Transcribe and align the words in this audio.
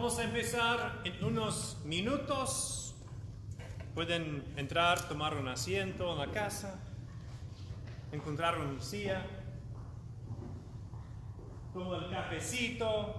vamos 0.00 0.18
a 0.18 0.24
empezar 0.24 1.02
en 1.04 1.22
unos 1.22 1.76
minutos. 1.84 2.94
Pueden 3.94 4.42
entrar, 4.56 5.06
tomar 5.10 5.36
un 5.36 5.46
asiento 5.46 6.10
en 6.12 6.18
la 6.20 6.26
casa, 6.32 6.80
encontrar 8.10 8.58
una 8.58 8.80
silla, 8.80 9.26
tomar 11.74 12.04
el 12.04 12.10
cafecito. 12.10 13.14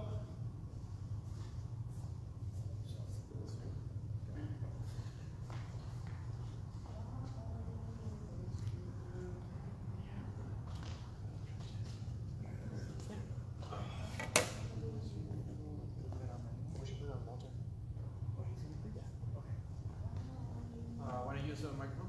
Uh, 21.00 21.26
want 21.26 21.38
to 21.40 21.46
use 21.50 21.60
the 21.60 21.68
microphone? 21.72 22.08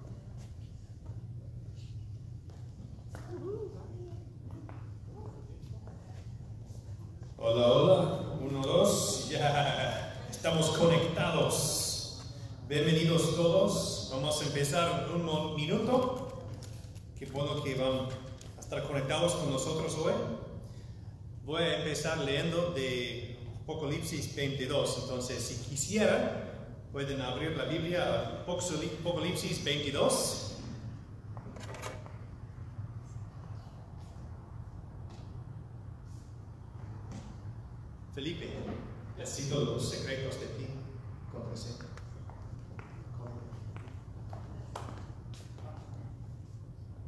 Hola, 7.37 7.67
hola. 7.67 8.19
Uno, 8.41 8.61
dos. 8.61 9.27
Ya 9.29 10.17
estamos 10.29 10.69
conectados. 10.69 12.19
Bienvenidos 12.69 13.35
todos. 13.35 14.09
Vamos 14.11 14.41
a 14.41 14.45
empezar 14.45 15.05
en 15.09 15.15
un 15.15 15.25
mo- 15.25 15.53
minuto. 15.55 16.43
Qué 17.17 17.25
bueno 17.27 17.61
que 17.63 17.75
van 17.75 18.07
a 18.57 18.59
estar 18.59 18.83
conectados 18.87 19.33
con 19.33 19.51
nosotros 19.51 19.95
hoy. 19.95 20.13
Voy 21.45 21.61
a 21.63 21.77
empezar 21.79 22.17
leyendo 22.19 22.71
de 22.71 23.37
Apocalipsis 23.63 24.33
22. 24.35 24.99
Entonces, 25.03 25.43
si 25.43 25.55
quisieran, 25.73 26.29
pueden 26.91 27.19
abrir 27.19 27.57
la 27.57 27.63
Biblia 27.63 28.03
a 28.03 28.41
Apocalipsis 28.43 29.63
22. 29.63 30.51
Felipe, 38.13 38.53
necesito 39.17 39.61
los 39.61 39.89
secretos 39.89 40.39
de 40.39 40.45
ti. 40.45 40.67
Contraseña. 41.31 41.87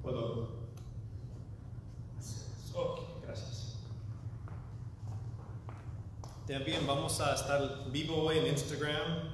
¿Puedo? 0.01 0.49
Ok, 2.73 2.99
gracias. 3.21 3.75
También 6.47 6.87
vamos 6.87 7.21
a 7.21 7.33
estar 7.55 7.91
vivo 7.91 8.23
hoy 8.23 8.37
en 8.39 8.47
Instagram. 8.47 9.29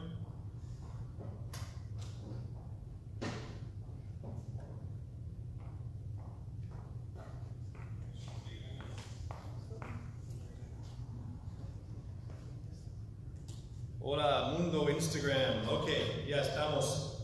Hola, 14.01 14.53
mundo 14.57 14.89
Instagram. 14.89 15.67
Ok, 15.69 15.89
ya 16.27 16.41
estamos. 16.41 17.17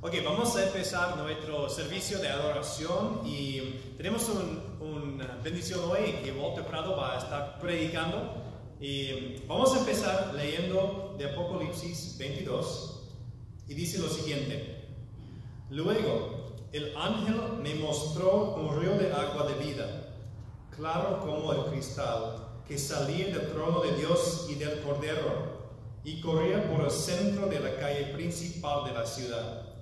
Ok, 0.00 0.12
vamos 0.24 0.54
a 0.56 0.64
empezar 0.66 1.16
nuestro 1.16 1.68
servicio 1.68 2.18
de 2.18 2.28
adoración 2.28 3.20
y 3.24 3.80
tenemos 3.96 4.28
un- 4.28 4.76
una 4.80 5.38
bendición 5.42 5.80
hoy 5.88 6.12
que 6.22 6.32
Walter 6.32 6.64
Prado 6.64 6.96
va 6.96 7.14
a 7.14 7.18
estar 7.18 7.58
predicando. 7.60 8.43
Vamos 9.46 9.74
a 9.74 9.78
empezar 9.78 10.34
leyendo 10.34 11.14
de 11.16 11.30
Apocalipsis 11.30 12.16
22 12.18 13.02
y 13.68 13.74
dice 13.74 13.98
lo 13.98 14.08
siguiente. 14.08 14.88
Luego, 15.70 16.56
el 16.72 16.94
ángel 16.96 17.36
me 17.62 17.76
mostró 17.76 18.54
un 18.56 18.80
río 18.80 18.98
de 18.98 19.12
agua 19.12 19.46
de 19.46 19.64
vida, 19.64 20.12
claro 20.76 21.20
como 21.20 21.52
el 21.52 21.70
cristal, 21.70 22.48
que 22.66 22.76
salía 22.76 23.26
del 23.26 23.52
trono 23.52 23.80
de 23.80 23.96
Dios 23.96 24.48
y 24.50 24.56
del 24.56 24.80
Cordero, 24.80 25.54
y 26.02 26.20
corría 26.20 26.68
por 26.68 26.84
el 26.84 26.90
centro 26.90 27.46
de 27.46 27.60
la 27.60 27.76
calle 27.76 28.06
principal 28.06 28.84
de 28.84 28.92
la 28.92 29.06
ciudad. 29.06 29.72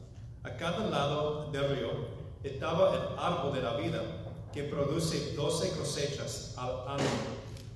A 0.43 0.57
cada 0.57 0.87
lado 0.91 1.51
del 1.51 1.77
río 1.77 1.91
estaba 2.45 2.95
el 2.95 3.19
árbol 3.19 3.55
de 3.55 3.63
la 3.63 3.77
vida, 3.77 4.03
que 4.53 4.65
produce 4.65 5.35
doce 5.35 5.71
cosechas 5.71 6.55
al 6.59 6.87
año, 6.87 7.11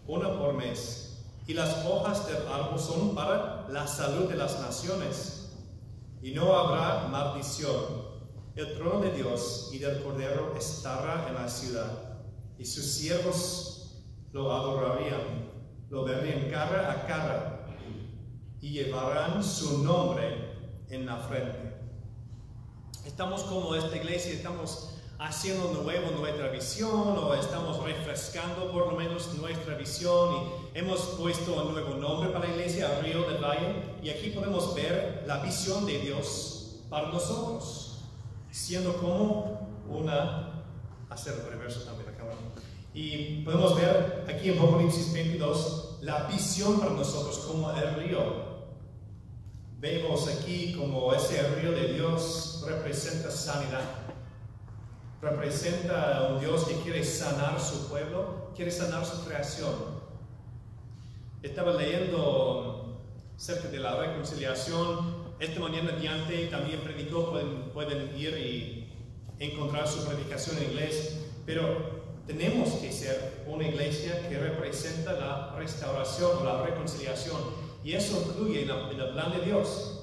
una 0.06 0.38
por 0.38 0.52
mes, 0.52 1.05
y 1.46 1.54
las 1.54 1.84
hojas 1.86 2.26
del 2.26 2.46
árbol 2.48 2.78
son 2.78 3.14
para 3.14 3.66
la 3.68 3.86
salud 3.86 4.28
de 4.28 4.36
las 4.36 4.60
naciones 4.60 5.50
y 6.22 6.32
no 6.32 6.52
habrá 6.54 7.08
maldición. 7.08 8.06
El 8.56 8.74
trono 8.74 9.00
de 9.00 9.12
Dios 9.12 9.70
y 9.72 9.78
del 9.78 10.02
Cordero 10.02 10.54
estará 10.56 11.28
en 11.28 11.34
la 11.34 11.48
ciudad, 11.48 11.90
y 12.58 12.64
sus 12.64 12.84
siervos 12.86 14.02
lo 14.32 14.50
adorarían, 14.50 15.50
lo 15.90 16.04
verían 16.04 16.50
cara 16.50 16.90
a 16.90 17.06
cara, 17.06 17.66
y 18.60 18.70
llevarán 18.70 19.44
su 19.44 19.84
nombre 19.84 20.56
en 20.88 21.04
la 21.04 21.18
frente. 21.18 21.76
Estamos 23.04 23.44
como 23.44 23.74
esta 23.74 23.94
iglesia, 23.94 24.32
estamos 24.32 24.95
haciendo 25.18 25.82
nuevo 25.82 26.10
nuestra 26.18 26.48
visión 26.48 27.16
o 27.16 27.34
estamos 27.34 27.82
refrescando 27.82 28.70
por 28.70 28.92
lo 28.92 28.98
menos 28.98 29.32
nuestra 29.34 29.74
visión 29.74 30.34
y 30.74 30.78
hemos 30.78 31.00
puesto 31.18 31.62
un 31.62 31.72
nuevo 31.72 31.94
nombre 31.94 32.30
para 32.30 32.46
la 32.46 32.54
iglesia, 32.54 33.00
Río 33.02 33.22
del 33.28 33.42
Valle, 33.42 33.82
y 34.02 34.10
aquí 34.10 34.30
podemos 34.30 34.74
ver 34.74 35.24
la 35.26 35.38
visión 35.38 35.86
de 35.86 35.98
Dios 36.00 36.76
para 36.90 37.08
nosotros, 37.08 37.98
siendo 38.50 38.96
como 38.98 39.68
una, 39.88 40.64
hacer 41.08 41.34
el 41.34 41.50
reverso 41.50 41.80
también 41.80 42.10
acá. 42.10 42.24
Y 42.92 43.42
podemos 43.42 43.76
ver 43.76 44.24
aquí 44.28 44.50
en 44.50 44.58
Apocalipsis 44.58 45.12
22 45.12 45.98
la 46.02 46.24
visión 46.24 46.78
para 46.78 46.92
nosotros 46.92 47.38
como 47.38 47.70
el 47.72 47.94
río. 47.94 48.46
Vemos 49.78 50.28
aquí 50.28 50.74
como 50.74 51.12
ese 51.12 51.42
río 51.56 51.72
de 51.72 51.94
Dios 51.94 52.64
representa 52.66 53.30
sanidad. 53.30 53.82
Representa 55.20 56.18
a 56.18 56.32
un 56.32 56.40
Dios 56.40 56.64
que 56.64 56.74
quiere 56.80 57.02
sanar 57.02 57.58
su 57.60 57.88
pueblo, 57.88 58.52
quiere 58.54 58.70
sanar 58.70 59.04
su 59.04 59.24
creación. 59.24 59.74
Estaba 61.42 61.72
leyendo 61.74 63.02
cerca 63.36 63.68
de 63.68 63.78
la 63.78 63.96
reconciliación. 63.96 65.26
Esta 65.38 65.60
mañana 65.60 65.92
Diante 65.92 66.46
también 66.46 66.80
predicó, 66.80 67.30
pueden, 67.30 67.70
pueden 67.70 68.18
ir 68.18 68.36
y 68.36 68.92
encontrar 69.38 69.86
su 69.86 70.04
predicación 70.06 70.58
en 70.58 70.70
inglés. 70.70 71.18
Pero 71.44 71.96
tenemos 72.26 72.70
que 72.74 72.92
ser 72.92 73.44
una 73.46 73.68
iglesia 73.68 74.28
que 74.28 74.38
representa 74.38 75.12
la 75.12 75.54
restauración 75.56 76.38
o 76.40 76.44
la 76.44 76.62
reconciliación. 76.62 77.40
Y 77.84 77.92
eso 77.92 78.22
incluye 78.26 78.62
en, 78.62 78.70
el 78.70 79.10
plan 79.12 79.32
de 79.32 79.44
Dios 79.44 80.00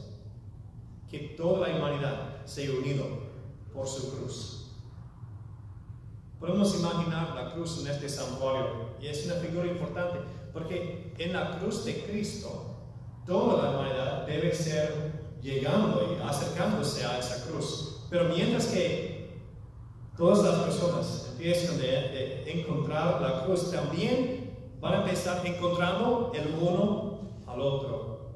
que 1.10 1.20
toda 1.38 1.68
la 1.68 1.76
humanidad 1.76 2.46
se 2.46 2.68
ha 2.68 2.72
unido 2.72 3.06
por 3.74 3.88
su 3.88 4.16
cruz. 4.16 4.63
Podemos 6.44 6.78
imaginar 6.78 7.34
la 7.36 7.54
cruz 7.54 7.80
en 7.80 7.88
este 7.88 8.10
santuario 8.10 8.90
y 9.00 9.08
es 9.08 9.26
una 9.26 9.36
figura 9.36 9.66
importante 9.66 10.20
porque 10.52 11.14
en 11.18 11.32
la 11.32 11.58
cruz 11.58 11.86
de 11.86 12.04
Cristo 12.04 12.66
toda 13.26 13.64
la 13.64 13.70
humanidad 13.70 14.28
debe 14.28 14.54
ser 14.54 15.38
llegando 15.42 16.06
y 16.12 16.22
acercándose 16.22 17.06
a 17.06 17.18
esa 17.18 17.46
cruz. 17.46 18.08
Pero 18.10 18.26
mientras 18.26 18.66
que 18.66 19.40
todas 20.18 20.44
las 20.44 20.64
personas 20.66 21.30
empiezan 21.32 21.78
de, 21.78 21.86
de 22.44 22.60
encontrar 22.60 23.22
la 23.22 23.46
cruz, 23.46 23.72
también 23.72 24.52
van 24.82 24.96
a 24.96 25.04
empezar 25.04 25.48
encontrando 25.48 26.34
el 26.36 26.56
uno 26.62 27.22
al 27.48 27.62
otro. 27.62 28.34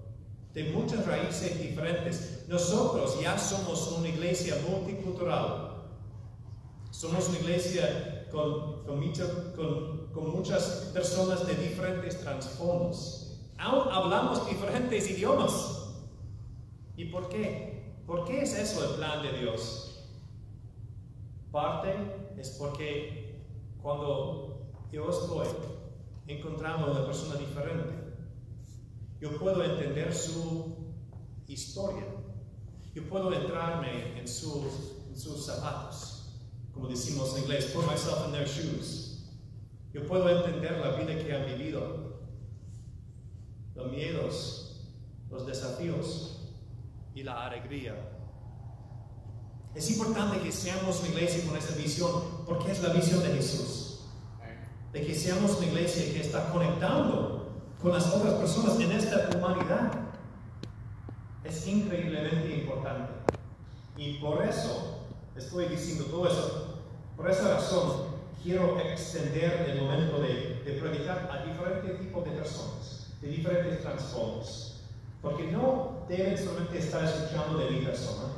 De 0.54 0.64
muchas 0.72 1.06
raíces 1.06 1.60
diferentes. 1.60 2.46
Nosotros 2.48 3.20
ya 3.20 3.38
somos 3.38 3.92
una 3.98 4.08
iglesia 4.08 4.56
multicultural. 4.66 5.67
Somos 6.92 7.30
una 7.30 7.40
iglesia 7.40 8.28
con, 8.32 8.84
con, 8.86 9.00
mucho- 9.00 9.54
con- 9.56 10.08
con 10.14 10.30
muchas 10.32 10.90
personas 10.94 11.46
de 11.46 11.54
diferentes 11.56 12.20
trasfondos. 12.20 13.42
Aún 13.58 13.88
hablamos 13.92 14.48
diferentes 14.50 15.10
idiomas. 15.12 15.94
¿Y 16.96 17.06
por 17.06 17.30
qué? 17.30 17.96
¿Por 18.08 18.26
qué 18.26 18.42
es 18.42 18.54
eso 18.58 18.84
el 18.90 18.96
plan 18.96 19.22
de 19.22 19.34
Dios? 19.40 20.06
Parte 21.52 21.94
es 22.38 22.50
porque 22.52 23.44
cuando 23.82 24.72
yo 24.92 25.10
estoy 25.10 25.48
encontrando 26.28 26.88
a 26.88 26.92
una 26.92 27.06
persona 27.06 27.36
diferente, 27.36 27.94
yo 29.20 29.38
puedo 29.40 29.64
entender 29.64 30.14
su 30.14 30.94
historia. 31.48 32.06
Yo 32.94 33.08
puedo 33.08 33.32
entrarme 33.32 34.20
en 34.20 34.28
sus, 34.28 34.64
en 35.10 35.16
sus 35.20 35.46
zapatos, 35.46 36.17
como 36.78 36.90
decimos 36.90 37.36
en 37.36 37.44
inglés, 37.44 37.72
put 37.74 37.88
myself 37.88 38.28
in 38.28 38.32
their 38.32 38.46
shoes. 38.46 39.24
Yo 39.94 40.06
puedo 40.08 40.30
entender 40.30 40.80
la 40.80 40.92
vida 40.92 41.18
que 41.18 41.34
han 41.34 41.46
vivido, 41.46 42.20
los 43.76 43.92
miedos, 43.92 44.86
los 45.32 45.48
desafíos 45.48 46.38
y 47.16 47.24
la 47.24 47.48
alegría. 47.48 47.96
Es 49.74 49.90
importante 49.90 50.40
que 50.40 50.52
seamos 50.52 51.00
una 51.00 51.10
iglesia 51.10 51.48
con 51.48 51.58
esa 51.58 51.76
visión, 51.76 52.12
porque 52.46 52.72
es 52.72 52.84
la 52.84 52.94
visión 52.94 53.22
de 53.24 53.30
Jesús. 53.30 54.02
De 54.94 55.02
que 55.02 55.16
seamos 55.16 55.58
una 55.58 55.68
iglesia 55.68 56.14
que 56.14 56.22
está 56.22 56.52
conectando 56.52 57.64
con 57.82 57.92
las 57.92 58.06
otras 58.14 58.36
personas 58.36 58.80
en 58.80 58.92
esta 58.92 59.30
humanidad. 59.36 59.92
Es 61.44 61.66
increíblemente 61.68 62.62
importante. 62.62 63.14
Y 63.98 64.20
por 64.20 64.44
eso 64.44 64.97
estoy 65.38 65.68
diciendo 65.68 66.06
todo 66.06 66.28
eso. 66.28 66.80
Por 67.16 67.30
esa 67.30 67.56
razón 67.56 68.08
quiero 68.44 68.80
extender 68.80 69.68
el 69.70 69.82
momento 69.82 70.20
de, 70.20 70.62
de 70.66 70.80
predicar 70.80 71.30
a 71.32 71.46
diferentes 71.46 72.00
tipos 72.00 72.26
de 72.26 72.32
personas, 72.32 73.08
de 73.22 73.28
diferentes 73.28 73.82
trasfondos. 73.82 74.82
Porque 75.22 75.52
no 75.52 76.06
deben 76.08 76.38
solamente 76.38 76.78
estar 76.78 77.04
escuchando 77.04 77.58
de 77.58 77.72
mi 77.72 77.86
persona, 77.86 78.34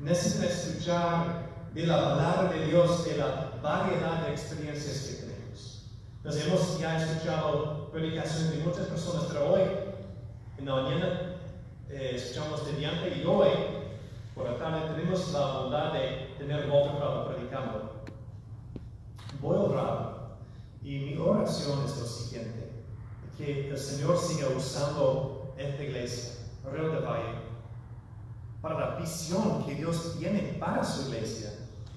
necesitan 0.00 0.48
escuchar 0.48 1.50
de 1.72 1.86
la 1.86 2.02
palabra 2.02 2.52
de 2.52 2.66
Dios, 2.66 3.04
de 3.04 3.16
la 3.16 3.52
variedad 3.62 4.26
de 4.26 4.32
experiencias 4.32 5.06
que 5.06 5.22
tenemos. 5.22 5.84
Nos 6.24 6.36
hemos 6.36 6.78
ya 6.78 7.00
escuchado 7.00 7.90
predicaciones 7.92 8.50
de 8.50 8.64
muchas 8.64 8.86
personas, 8.86 9.24
pero 9.28 9.52
hoy, 9.54 9.62
en 10.58 10.66
la 10.66 10.74
mañana, 10.74 11.36
eh, 11.88 12.12
escuchamos 12.14 12.66
de 12.66 12.72
diante 12.72 13.16
y 13.16 13.24
hoy, 13.24 13.48
por 14.40 14.58
tarde, 14.58 14.94
tenemos 14.94 15.32
la 15.32 15.46
bondad 15.46 15.92
de 15.92 16.34
tener 16.38 16.70
Walter 16.70 16.96
Prado 16.96 17.28
predicando. 17.28 17.92
Voy 19.40 19.56
a 19.56 19.60
orar 19.60 20.36
y 20.82 20.98
mi 20.98 21.18
oración 21.18 21.84
es 21.84 21.98
lo 21.98 22.06
siguiente, 22.06 22.70
que 23.36 23.70
el 23.70 23.78
Señor 23.78 24.18
siga 24.18 24.48
usando 24.56 25.54
esta 25.56 25.82
iglesia, 25.82 26.34
Río 26.72 26.88
de 26.88 27.00
Valle, 27.00 27.40
para 28.60 28.78
la 28.78 28.96
visión 28.96 29.64
que 29.64 29.74
Dios 29.74 30.16
tiene 30.18 30.56
para 30.58 30.84
su 30.84 31.08
iglesia, 31.08 31.52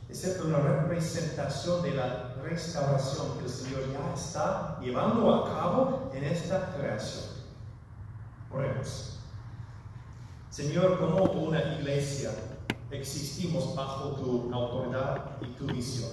es 0.09 0.39
una 0.45 0.59
representación 0.59 1.81
de 1.81 1.91
la 1.95 2.35
restauración 2.43 3.37
que 3.37 3.45
el 3.45 3.49
Señor 3.49 3.81
ya 3.91 4.13
está 4.13 4.79
llevando 4.79 5.33
a 5.33 5.49
cabo 5.49 6.11
en 6.13 6.23
esta 6.23 6.73
creación. 6.77 7.25
Oremos. 8.51 9.12
Señor, 10.53 10.99
como 10.99 11.23
una 11.47 11.79
iglesia 11.79 12.29
existimos 12.91 13.75
bajo 13.75 14.09
tu 14.09 14.53
autoridad 14.53 15.37
y 15.41 15.47
tu 15.57 15.65
visión. 15.65 16.11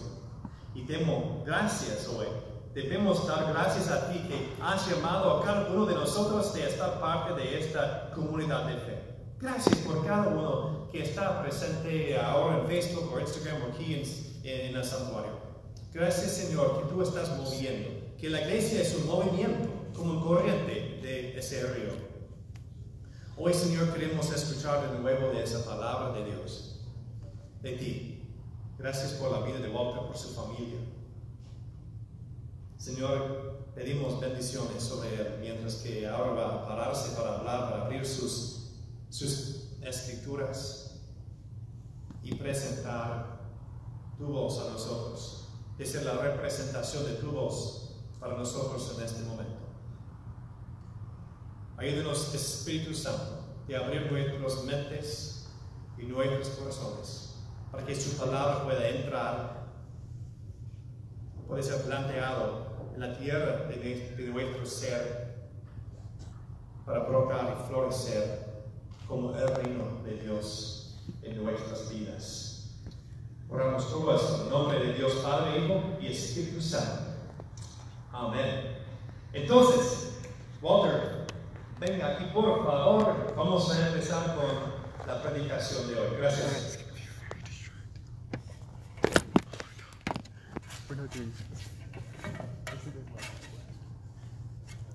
Y 0.75 0.83
demos 0.85 1.45
gracias 1.45 2.09
hoy. 2.09 2.25
Debemos 2.73 3.29
dar 3.29 3.53
gracias 3.53 3.91
a 3.91 4.11
ti 4.11 4.19
que 4.21 4.55
has 4.63 4.89
llamado 4.89 5.37
a 5.37 5.45
cada 5.45 5.71
uno 5.71 5.85
de 5.85 5.95
nosotros 5.95 6.55
de 6.55 6.67
estar 6.67 6.99
parte 7.01 7.35
de 7.35 7.61
esta 7.61 8.13
comunidad 8.15 8.65
de 8.65 8.77
fe. 8.77 8.99
Gracias 9.39 9.77
por 9.81 10.07
cada 10.07 10.29
uno 10.29 10.89
que 10.91 11.03
está 11.03 11.43
presente 11.43 12.19
ahora 12.19 12.61
en 12.61 12.67
Facebook 12.67 13.13
o 13.13 13.21
Instagram 13.21 13.61
o 13.61 13.75
aquí 13.75 13.95
en, 14.43 14.71
en, 14.71 14.75
el 14.75 14.85
santuario. 14.87 15.33
Gracias 15.93 16.33
Señor 16.33 16.81
que 16.81 16.95
tú 16.95 17.03
estás 17.03 17.37
moviendo, 17.37 17.91
que 18.19 18.31
la 18.31 18.41
iglesia 18.41 18.81
es 18.81 18.97
un 18.97 19.07
movimiento, 19.07 19.69
como 19.95 20.13
un 20.13 20.23
corriente 20.23 20.99
de 21.03 21.39
ese 21.39 21.63
río. 21.75 22.10
Hoy 23.43 23.55
Señor 23.55 23.91
queremos 23.95 24.31
escuchar 24.31 24.93
de 24.93 24.99
nuevo 24.99 25.31
de 25.31 25.43
esa 25.43 25.65
palabra 25.65 26.13
de 26.13 26.27
Dios, 26.27 26.79
de 27.63 27.73
ti. 27.73 28.29
Gracias 28.77 29.13
por 29.13 29.33
la 29.33 29.41
vida 29.47 29.61
de 29.61 29.71
Walter, 29.71 30.03
por 30.09 30.19
su 30.19 30.35
familia. 30.35 30.79
Señor, 32.77 33.65
pedimos 33.75 34.21
bendiciones 34.21 34.83
sobre 34.83 35.15
él, 35.15 35.39
mientras 35.41 35.77
que 35.77 36.07
ahora 36.07 36.33
va 36.33 36.55
a 36.55 36.69
pararse 36.69 37.17
para 37.17 37.39
hablar, 37.39 37.71
para 37.71 37.85
abrir 37.87 38.05
sus 38.05 38.73
sus 39.09 39.71
escrituras 39.81 41.01
y 42.23 42.35
presentar 42.35 43.41
tu 44.19 44.27
voz 44.27 44.59
a 44.59 44.71
nosotros. 44.71 45.49
Esa 45.79 46.01
es 46.01 46.05
la 46.05 46.19
representación 46.19 47.07
de 47.07 47.15
tu 47.15 47.31
voz 47.31 47.95
para 48.21 48.37
nosotros 48.37 48.95
en 48.99 49.03
este 49.03 49.23
momento. 49.23 49.60
Ayúdenos, 51.81 52.35
Espíritu 52.35 52.93
Santo, 52.93 53.43
de 53.67 53.75
abrir 53.75 54.13
nuestras 54.13 54.65
mentes 54.65 55.47
y 55.97 56.03
nuestros 56.03 56.49
corazones 56.51 57.37
para 57.73 57.87
que 57.87 57.95
su 57.95 58.19
palabra 58.19 58.65
pueda 58.65 58.87
entrar, 58.87 59.67
pueda 61.49 61.63
ser 61.63 61.81
planteado 61.81 62.67
en 62.95 63.01
la 63.01 63.17
tierra 63.17 63.65
de, 63.67 64.15
de 64.15 64.27
nuestro 64.27 64.67
ser 64.67 65.49
para 66.85 66.99
brotar 67.05 67.57
y 67.59 67.69
florecer 67.69 68.47
como 69.09 69.35
el 69.35 69.49
reino 69.49 70.03
de 70.05 70.19
Dios 70.19 70.99
en 71.23 71.43
nuestras 71.43 71.89
vidas. 71.89 72.77
Oramos 73.49 73.89
todos 73.89 74.43
en 74.43 74.51
nombre 74.51 74.81
de 74.81 74.93
Dios 74.93 75.15
Padre, 75.23 75.65
Hijo 75.65 75.83
y 75.99 76.09
Espíritu 76.09 76.61
Santo. 76.61 77.05
Amén. 78.13 78.85
Entonces, 79.33 80.21
Walter, 80.61 81.10
venga 81.81 82.09
aquí 82.09 82.25
por 82.33 82.65
favor. 82.65 83.35
Vamos 83.35 83.73
a 83.73 83.89
empezar 83.89 84.37
con 84.37 85.07
la 85.07 85.23
predicación 85.23 85.89
de 85.89 85.99
hoy. 85.99 86.17
Gracias. 86.19 86.79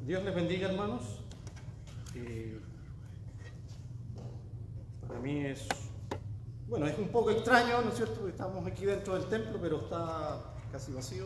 Dios 0.05 0.23
les 0.23 0.35
bendiga, 0.35 0.69
hermanos. 0.69 1.21
Eh, 2.13 2.61
para 5.07 5.19
mí 5.19 5.45
es, 5.45 5.67
bueno, 6.67 6.85
es 6.85 6.97
un 6.99 7.07
poco 7.07 7.31
extraño, 7.31 7.81
¿no 7.81 7.89
es 7.89 7.95
cierto? 7.95 8.27
Estamos 8.27 8.65
aquí 8.67 8.85
dentro 8.85 9.15
del 9.15 9.25
templo, 9.25 9.57
pero 9.59 9.81
está 9.81 10.53
casi 10.71 10.93
vacío. 10.93 11.25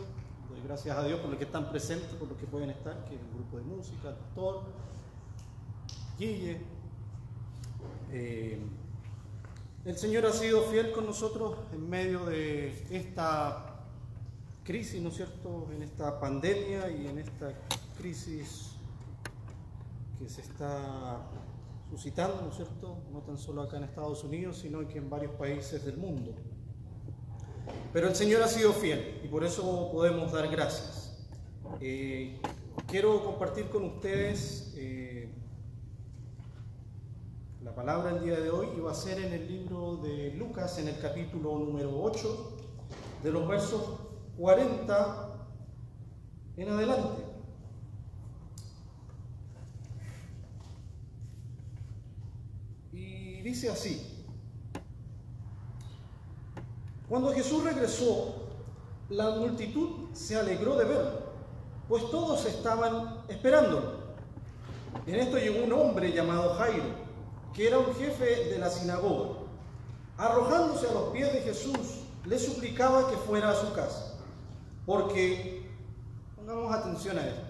Gracias 0.64 0.96
a 0.96 1.04
Dios 1.04 1.20
por 1.20 1.30
los 1.30 1.38
que 1.38 1.44
están 1.44 1.70
presentes, 1.70 2.10
por 2.14 2.28
los 2.28 2.38
que 2.38 2.46
pueden 2.46 2.70
estar, 2.70 3.04
que 3.04 3.14
es 3.14 3.20
el 3.20 3.28
grupo 3.34 3.58
de 3.58 3.62
música, 3.64 4.08
el 4.08 4.14
pastor, 4.14 4.62
Guille. 6.20 6.58
Eh, 8.12 8.58
el 9.86 9.96
Señor 9.96 10.26
ha 10.26 10.32
sido 10.34 10.64
fiel 10.64 10.92
con 10.92 11.06
nosotros 11.06 11.56
en 11.72 11.88
medio 11.88 12.26
de 12.26 12.74
esta 12.90 13.86
crisis, 14.62 15.00
¿no 15.00 15.08
es 15.08 15.16
cierto? 15.16 15.68
En 15.74 15.82
esta 15.82 16.20
pandemia 16.20 16.90
y 16.90 17.06
en 17.06 17.20
esta 17.20 17.54
crisis 17.96 18.72
que 20.18 20.28
se 20.28 20.42
está 20.42 21.22
suscitando, 21.88 22.42
¿no 22.42 22.50
es 22.50 22.56
cierto? 22.56 22.98
No 23.10 23.20
tan 23.20 23.38
solo 23.38 23.62
acá 23.62 23.78
en 23.78 23.84
Estados 23.84 24.22
Unidos, 24.22 24.58
sino 24.58 24.86
que 24.86 24.98
en 24.98 25.08
varios 25.08 25.32
países 25.32 25.86
del 25.86 25.96
mundo. 25.96 26.34
Pero 27.94 28.08
el 28.08 28.14
Señor 28.14 28.42
ha 28.42 28.48
sido 28.48 28.74
fiel 28.74 29.22
y 29.24 29.28
por 29.28 29.42
eso 29.42 29.90
podemos 29.90 30.32
dar 30.32 30.50
gracias. 30.50 31.26
Eh, 31.80 32.38
quiero 32.88 33.24
compartir 33.24 33.70
con 33.70 33.84
ustedes 33.84 34.74
eh, 34.76 34.99
palabra 37.80 38.10
el 38.10 38.22
día 38.22 38.38
de 38.38 38.50
hoy 38.50 38.68
y 38.76 38.80
va 38.80 38.90
a 38.90 38.94
ser 38.94 39.18
en 39.18 39.32
el 39.32 39.48
libro 39.48 39.96
de 40.02 40.34
Lucas, 40.34 40.76
en 40.76 40.88
el 40.88 41.00
capítulo 41.00 41.58
número 41.58 41.90
8, 42.02 42.58
de 43.22 43.32
los 43.32 43.48
versos 43.48 43.82
40 44.36 45.48
en 46.58 46.68
adelante. 46.68 47.24
dice 53.42 53.70
así. 53.70 54.26
Cuando 57.08 57.32
Jesús 57.32 57.64
regresó, 57.64 58.34
la 59.08 59.30
multitud 59.30 60.10
se 60.12 60.36
alegró 60.36 60.76
de 60.76 60.84
verlo, 60.84 61.20
pues 61.88 62.10
todos 62.10 62.44
estaban 62.44 63.22
esperándolo. 63.28 64.00
En 65.06 65.14
esto 65.14 65.38
llegó 65.38 65.64
un 65.64 65.72
hombre 65.72 66.12
llamado 66.12 66.52
Jairo, 66.56 67.09
que 67.54 67.66
era 67.66 67.78
un 67.78 67.94
jefe 67.94 68.50
de 68.50 68.58
la 68.58 68.70
sinagoga. 68.70 69.40
Arrojándose 70.16 70.88
a 70.88 70.92
los 70.92 71.10
pies 71.10 71.32
de 71.32 71.40
Jesús, 71.40 72.00
le 72.26 72.38
suplicaba 72.38 73.08
que 73.08 73.16
fuera 73.16 73.50
a 73.50 73.54
su 73.54 73.72
casa, 73.72 74.14
porque, 74.84 75.70
pongamos 76.36 76.72
atención 76.74 77.18
a 77.18 77.26
esto, 77.26 77.42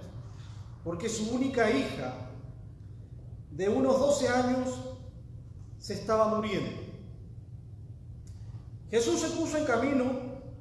porque 0.85 1.09
su 1.09 1.35
única 1.35 1.71
hija, 1.71 2.15
de 3.51 3.69
unos 3.69 3.99
12 3.99 4.29
años, 4.29 4.69
se 5.79 5.95
estaba 5.95 6.29
muriendo. 6.29 6.81
Jesús 8.91 9.21
se 9.21 9.31
puso 9.31 9.57
en 9.57 9.65
camino 9.65 10.05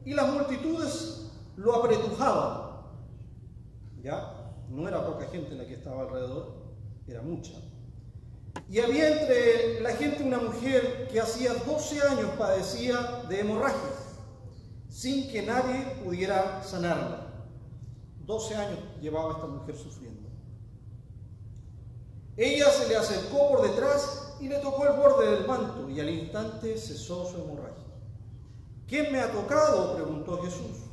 y 0.05 0.13
las 0.13 0.31
multitudes 0.33 1.29
lo 1.55 1.75
apretujaban. 1.75 2.69
Ya, 4.01 4.53
no 4.69 4.87
era 4.87 5.05
poca 5.05 5.25
gente 5.27 5.55
la 5.55 5.65
que 5.65 5.73
estaba 5.73 6.03
alrededor, 6.03 6.53
era 7.07 7.21
mucha. 7.21 7.53
Y 8.69 8.79
había 8.79 9.21
entre 9.21 9.81
la 9.81 9.91
gente 9.91 10.23
una 10.23 10.39
mujer 10.39 11.07
que 11.11 11.19
hacía 11.19 11.53
12 11.53 12.01
años 12.01 12.29
padecía 12.37 13.23
de 13.27 13.39
hemorragias, 13.39 14.17
sin 14.89 15.29
que 15.31 15.41
nadie 15.41 15.85
pudiera 16.03 16.63
sanarla. 16.63 17.27
12 18.25 18.55
años 18.55 18.79
llevaba 19.01 19.33
esta 19.33 19.47
mujer 19.47 19.75
sufriendo. 19.75 20.29
Ella 22.37 22.69
se 22.69 22.87
le 22.87 22.95
acercó 22.95 23.49
por 23.49 23.63
detrás 23.63 24.35
y 24.39 24.47
le 24.47 24.59
tocó 24.59 24.85
el 24.85 24.93
borde 24.93 25.31
del 25.31 25.47
manto 25.47 25.89
y 25.89 25.99
al 25.99 26.09
instante 26.09 26.77
cesó 26.77 27.25
su 27.25 27.41
hemorragia. 27.41 27.83
¿Quién 28.87 29.11
me 29.11 29.19
ha 29.19 29.31
tocado? 29.31 29.95
preguntó 29.95 30.41
Jesús. 30.41 30.85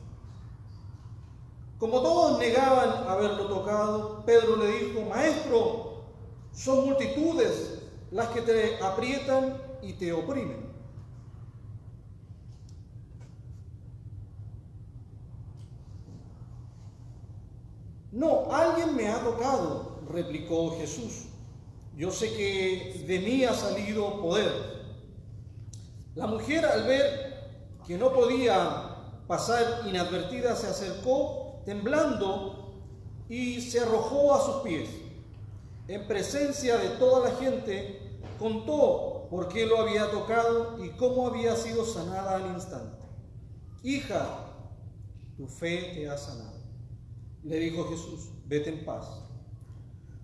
Como 1.78 2.00
todos 2.00 2.38
negaban 2.38 3.06
haberlo 3.06 3.46
tocado, 3.46 4.25
Pedro 4.25 4.56
le 4.56 4.66
dijo, 4.66 5.02
Maestro, 5.02 5.85
son 6.56 6.86
multitudes 6.86 7.82
las 8.10 8.28
que 8.28 8.40
te 8.40 8.82
aprietan 8.82 9.60
y 9.82 9.92
te 9.92 10.12
oprimen. 10.12 10.75
No, 18.10 18.50
alguien 18.50 18.96
me 18.96 19.08
ha 19.08 19.22
tocado, 19.22 20.00
replicó 20.10 20.75
Jesús. 20.78 21.26
Yo 21.94 22.10
sé 22.10 22.32
que 22.32 23.04
de 23.06 23.18
mí 23.18 23.44
ha 23.44 23.52
salido 23.52 24.22
poder. 24.22 24.50
La 26.14 26.26
mujer 26.26 26.64
al 26.64 26.84
ver 26.84 27.50
que 27.86 27.98
no 27.98 28.12
podía 28.14 29.25
pasar 29.26 29.86
inadvertida 29.86 30.56
se 30.56 30.68
acercó 30.68 31.60
temblando 31.66 32.80
y 33.28 33.60
se 33.60 33.80
arrojó 33.80 34.34
a 34.34 34.42
sus 34.42 34.62
pies. 34.62 34.88
En 35.88 36.06
presencia 36.06 36.76
de 36.78 36.88
toda 36.90 37.30
la 37.30 37.36
gente 37.36 38.20
contó 38.38 39.28
por 39.30 39.48
qué 39.48 39.66
lo 39.66 39.80
había 39.80 40.10
tocado 40.10 40.84
y 40.84 40.90
cómo 40.90 41.28
había 41.28 41.56
sido 41.56 41.84
sanada 41.84 42.36
al 42.36 42.54
instante. 42.54 43.04
Hija, 43.82 44.26
tu 45.36 45.46
fe 45.46 45.92
te 45.94 46.08
ha 46.08 46.16
sanado 46.16 46.56
le 47.46 47.60
dijo 47.60 47.88
Jesús, 47.88 48.30
vete 48.46 48.70
en 48.70 48.84
paz. 48.84 49.22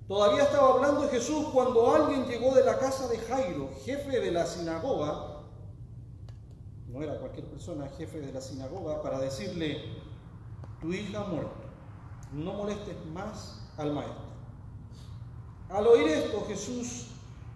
Todavía 0.09 0.43
estaba 0.43 0.75
hablando 0.75 1.09
Jesús 1.09 1.47
cuando 1.53 1.95
alguien 1.95 2.27
llegó 2.27 2.55
de 2.55 2.65
la 2.65 2.79
casa 2.79 3.07
de 3.09 3.19
Jairo, 3.19 3.71
jefe 3.85 4.21
de 4.21 4.33
la 4.33 4.45
sinagoga, 4.45 5.45
no 6.89 7.03
era 7.03 7.19
cualquier 7.21 7.47
persona, 7.47 7.89
jefe 7.97 8.21
de 8.21 8.33
la 8.33 8.41
sinagoga, 8.41 9.01
para 9.03 9.21
decirle, 9.21 9.81
tu 10.81 10.93
hija 10.93 11.21
ha 11.21 11.25
muerto, 11.25 11.63
no 12.33 12.55
molestes 12.55 12.97
más 13.07 13.71
al 13.79 13.93
maestro. 13.93 14.32
Al 15.73 15.87
oír 15.87 16.07
esto, 16.09 16.45
Jesús 16.47 17.07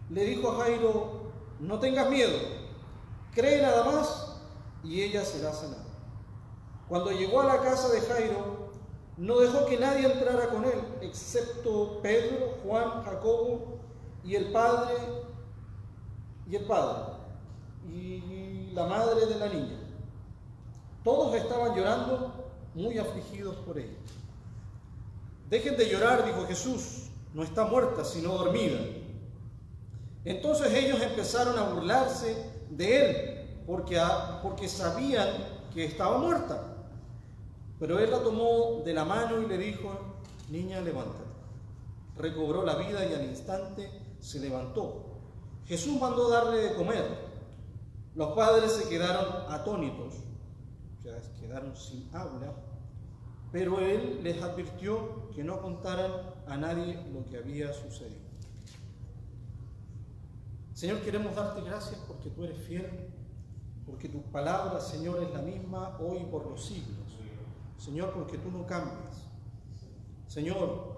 le 0.08 0.24
dijo 0.24 0.50
a 0.50 0.64
Jairo, 0.64 1.32
no 1.60 1.78
tengas 1.78 2.08
miedo, 2.08 2.38
cree 3.34 3.60
nada 3.60 3.84
más 3.84 4.38
y 4.82 5.02
ella 5.02 5.24
será 5.24 5.52
sanada. 5.52 5.84
Cuando 6.88 7.10
llegó 7.10 7.42
a 7.42 7.46
la 7.46 7.60
casa 7.60 7.88
de 7.90 8.00
Jairo, 8.00 8.70
no 9.18 9.38
dejó 9.38 9.66
que 9.66 9.78
nadie 9.78 10.10
entrara 10.10 10.48
con 10.48 10.64
él, 10.64 10.80
excepto 11.02 12.00
Pedro, 12.02 12.54
Juan, 12.62 13.02
Jacobo 13.04 13.80
y 14.24 14.34
el 14.34 14.50
padre 14.52 14.94
y 16.48 16.56
el 16.56 16.64
padre 16.64 17.14
y 17.88 18.70
la 18.72 18.86
madre 18.86 19.26
de 19.26 19.38
la 19.38 19.48
niña. 19.48 19.78
Todos 21.04 21.34
estaban 21.34 21.74
llorando, 21.74 22.32
muy 22.74 22.98
afligidos 22.98 23.56
por 23.56 23.78
ella. 23.78 23.96
Dejen 25.50 25.76
de 25.76 25.88
llorar, 25.88 26.24
dijo 26.24 26.46
Jesús, 26.46 27.05
no 27.36 27.42
está 27.42 27.66
muerta, 27.66 28.02
sino 28.02 28.32
dormida. 28.32 28.78
Entonces 30.24 30.72
ellos 30.72 31.02
empezaron 31.02 31.58
a 31.58 31.68
burlarse 31.68 32.34
de 32.70 32.96
él, 32.96 33.62
porque, 33.66 34.00
porque 34.42 34.70
sabían 34.70 35.28
que 35.74 35.84
estaba 35.84 36.16
muerta. 36.16 36.62
Pero 37.78 37.98
él 37.98 38.10
la 38.10 38.22
tomó 38.22 38.80
de 38.86 38.94
la 38.94 39.04
mano 39.04 39.42
y 39.42 39.46
le 39.46 39.58
dijo, 39.58 40.16
niña, 40.48 40.80
levántate. 40.80 41.24
Recobró 42.16 42.64
la 42.64 42.76
vida 42.76 43.04
y 43.04 43.12
al 43.12 43.26
instante 43.26 43.90
se 44.18 44.40
levantó. 44.40 45.04
Jesús 45.66 46.00
mandó 46.00 46.30
darle 46.30 46.56
de 46.56 46.74
comer. 46.74 47.04
Los 48.14 48.32
padres 48.32 48.72
se 48.72 48.88
quedaron 48.88 49.52
atónitos, 49.52 50.14
sea, 51.02 51.20
quedaron 51.38 51.76
sin 51.76 52.08
habla, 52.14 52.54
pero 53.52 53.78
él 53.78 54.20
les 54.22 54.42
advirtió 54.42 55.28
que 55.34 55.44
no 55.44 55.60
contaran 55.60 56.34
a 56.46 56.56
nadie 56.56 56.98
lo 57.12 57.24
que 57.24 57.38
había 57.38 57.72
sucedido. 57.72 58.26
Señor, 60.74 61.00
queremos 61.00 61.34
darte 61.34 61.62
gracias 61.62 61.98
porque 62.06 62.30
tú 62.30 62.44
eres 62.44 62.58
fiel, 62.58 63.08
porque 63.86 64.08
tu 64.08 64.20
palabra, 64.22 64.80
Señor, 64.80 65.22
es 65.22 65.32
la 65.32 65.40
misma 65.40 65.96
hoy 65.98 66.24
por 66.30 66.46
los 66.46 66.64
siglos. 66.64 67.06
Señor, 67.78 68.12
porque 68.12 68.36
tú 68.38 68.50
no 68.50 68.66
cambias. 68.66 69.24
Señor, 70.26 70.96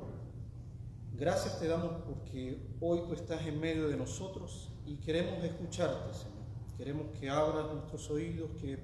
gracias 1.14 1.60
te 1.60 1.68
damos 1.68 2.02
porque 2.06 2.60
hoy 2.80 3.02
tú 3.06 3.14
estás 3.14 3.46
en 3.46 3.60
medio 3.60 3.88
de 3.88 3.96
nosotros 3.96 4.70
y 4.84 4.96
queremos 4.96 5.44
escucharte, 5.44 6.12
Señor. 6.12 6.38
Queremos 6.76 7.06
que 7.18 7.28
abras 7.28 7.72
nuestros 7.72 8.10
oídos, 8.10 8.50
que 8.60 8.78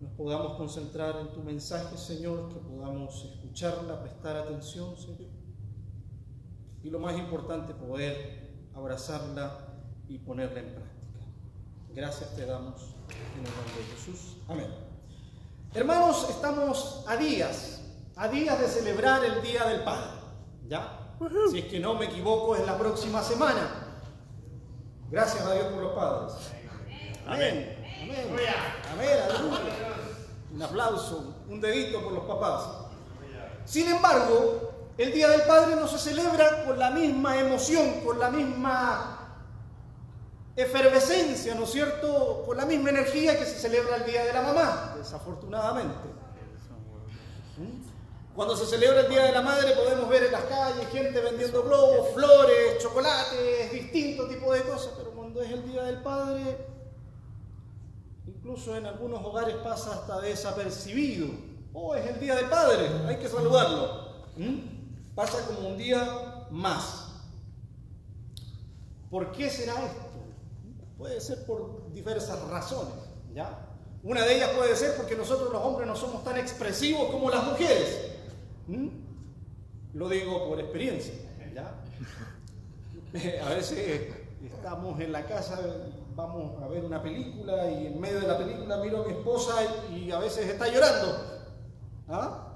nos 0.00 0.12
podamos 0.12 0.54
concentrar 0.54 1.16
en 1.20 1.32
tu 1.32 1.42
mensaje, 1.42 1.96
Señor, 1.96 2.48
que 2.48 2.58
podamos 2.58 3.24
escucharla, 3.24 4.00
prestar 4.02 4.36
atención, 4.36 4.96
Señor. 4.96 5.41
Y 6.82 6.90
lo 6.90 6.98
más 6.98 7.16
importante, 7.16 7.74
poder 7.74 8.50
abrazarla 8.74 9.58
y 10.08 10.18
ponerla 10.18 10.60
en 10.60 10.74
práctica. 10.74 10.92
Gracias 11.94 12.34
te 12.34 12.46
damos 12.46 12.94
en 13.10 13.46
el 13.46 13.54
nombre 13.54 13.76
de 13.78 13.84
Jesús. 13.94 14.36
Amén. 14.48 14.66
Hermanos, 15.74 16.28
estamos 16.28 17.04
a 17.06 17.16
días, 17.16 17.82
a 18.16 18.28
días 18.28 18.58
de 18.60 18.66
celebrar 18.66 19.24
el 19.24 19.42
Día 19.42 19.64
del 19.64 19.82
Padre. 19.84 20.20
¿Ya? 20.68 20.98
Si 21.50 21.58
es 21.60 21.64
que 21.66 21.78
no 21.78 21.94
me 21.94 22.06
equivoco, 22.06 22.56
es 22.56 22.66
la 22.66 22.76
próxima 22.76 23.22
semana. 23.22 23.82
Gracias 25.10 25.44
a 25.44 25.54
Dios 25.54 25.66
por 25.66 25.82
los 25.82 25.92
padres. 25.92 26.32
Amén. 27.26 27.76
Amén. 28.02 28.26
Amén. 28.92 29.18
Un 30.54 30.62
aplauso, 30.62 31.34
un 31.48 31.60
dedito 31.60 32.02
por 32.02 32.12
los 32.12 32.24
papás. 32.24 32.68
Sin 33.64 33.88
embargo, 33.88 34.71
el 34.98 35.12
Día 35.12 35.28
del 35.28 35.42
Padre 35.42 35.76
no 35.76 35.88
se 35.88 35.98
celebra 35.98 36.64
con 36.64 36.78
la 36.78 36.90
misma 36.90 37.38
emoción, 37.38 38.00
con 38.04 38.18
la 38.18 38.30
misma 38.30 39.18
efervescencia, 40.54 41.54
¿no 41.54 41.64
es 41.64 41.70
cierto?, 41.70 42.44
con 42.46 42.56
la 42.56 42.66
misma 42.66 42.90
energía 42.90 43.38
que 43.38 43.46
se 43.46 43.58
celebra 43.58 43.96
el 43.96 44.04
Día 44.04 44.24
de 44.24 44.32
la 44.32 44.42
Mamá, 44.42 44.94
desafortunadamente. 44.98 46.08
¿Mm? 47.56 48.34
Cuando 48.34 48.56
se 48.56 48.66
celebra 48.66 49.00
el 49.00 49.08
Día 49.08 49.24
de 49.24 49.32
la 49.32 49.42
Madre 49.42 49.72
podemos 49.72 50.08
ver 50.08 50.24
en 50.24 50.32
las 50.32 50.44
calles 50.44 50.88
gente 50.88 51.20
vendiendo 51.20 51.62
globos, 51.62 52.12
flores, 52.14 52.78
chocolates, 52.82 53.72
distintos 53.72 54.28
tipos 54.28 54.54
de 54.54 54.62
cosas, 54.62 54.92
pero 54.96 55.10
cuando 55.12 55.42
es 55.42 55.50
el 55.50 55.66
Día 55.70 55.84
del 55.84 56.02
Padre, 56.02 56.66
incluso 58.26 58.76
en 58.76 58.86
algunos 58.86 59.24
hogares 59.24 59.56
pasa 59.56 59.92
hasta 59.92 60.20
desapercibido. 60.20 61.28
Oh, 61.72 61.94
es 61.94 62.06
el 62.06 62.20
Día 62.20 62.34
del 62.34 62.46
Padre, 62.46 62.90
hay 63.06 63.16
que 63.16 63.28
saludarlo. 63.28 64.12
¿Mm? 64.36 64.71
Pasa 65.14 65.46
como 65.46 65.68
un 65.68 65.76
día 65.76 66.46
más. 66.50 67.08
¿Por 69.10 69.30
qué 69.32 69.50
será 69.50 69.74
esto? 69.84 70.02
Puede 70.96 71.20
ser 71.20 71.44
por 71.44 71.92
diversas 71.92 72.40
razones, 72.48 72.94
¿ya? 73.34 73.68
Una 74.02 74.24
de 74.24 74.36
ellas 74.36 74.50
puede 74.56 74.74
ser 74.74 74.96
porque 74.96 75.14
nosotros 75.14 75.52
los 75.52 75.62
hombres 75.62 75.86
no 75.86 75.94
somos 75.94 76.24
tan 76.24 76.38
expresivos 76.38 77.10
como 77.10 77.30
las 77.30 77.44
mujeres. 77.44 78.12
Lo 79.92 80.08
digo 80.08 80.48
por 80.48 80.58
experiencia, 80.60 81.14
¿ya? 81.54 81.74
A 83.44 83.48
veces 83.50 84.14
estamos 84.42 84.98
en 85.00 85.12
la 85.12 85.26
casa, 85.26 85.60
vamos 86.16 86.62
a 86.62 86.68
ver 86.68 86.84
una 86.84 87.02
película 87.02 87.70
y 87.70 87.88
en 87.88 88.00
medio 88.00 88.20
de 88.20 88.26
la 88.26 88.38
película 88.38 88.78
miro 88.78 89.02
a 89.02 89.06
mi 89.06 89.12
esposa 89.12 89.54
y 89.90 90.10
a 90.10 90.18
veces 90.18 90.48
está 90.48 90.68
llorando. 90.68 91.18
¿Ah? 92.08 92.51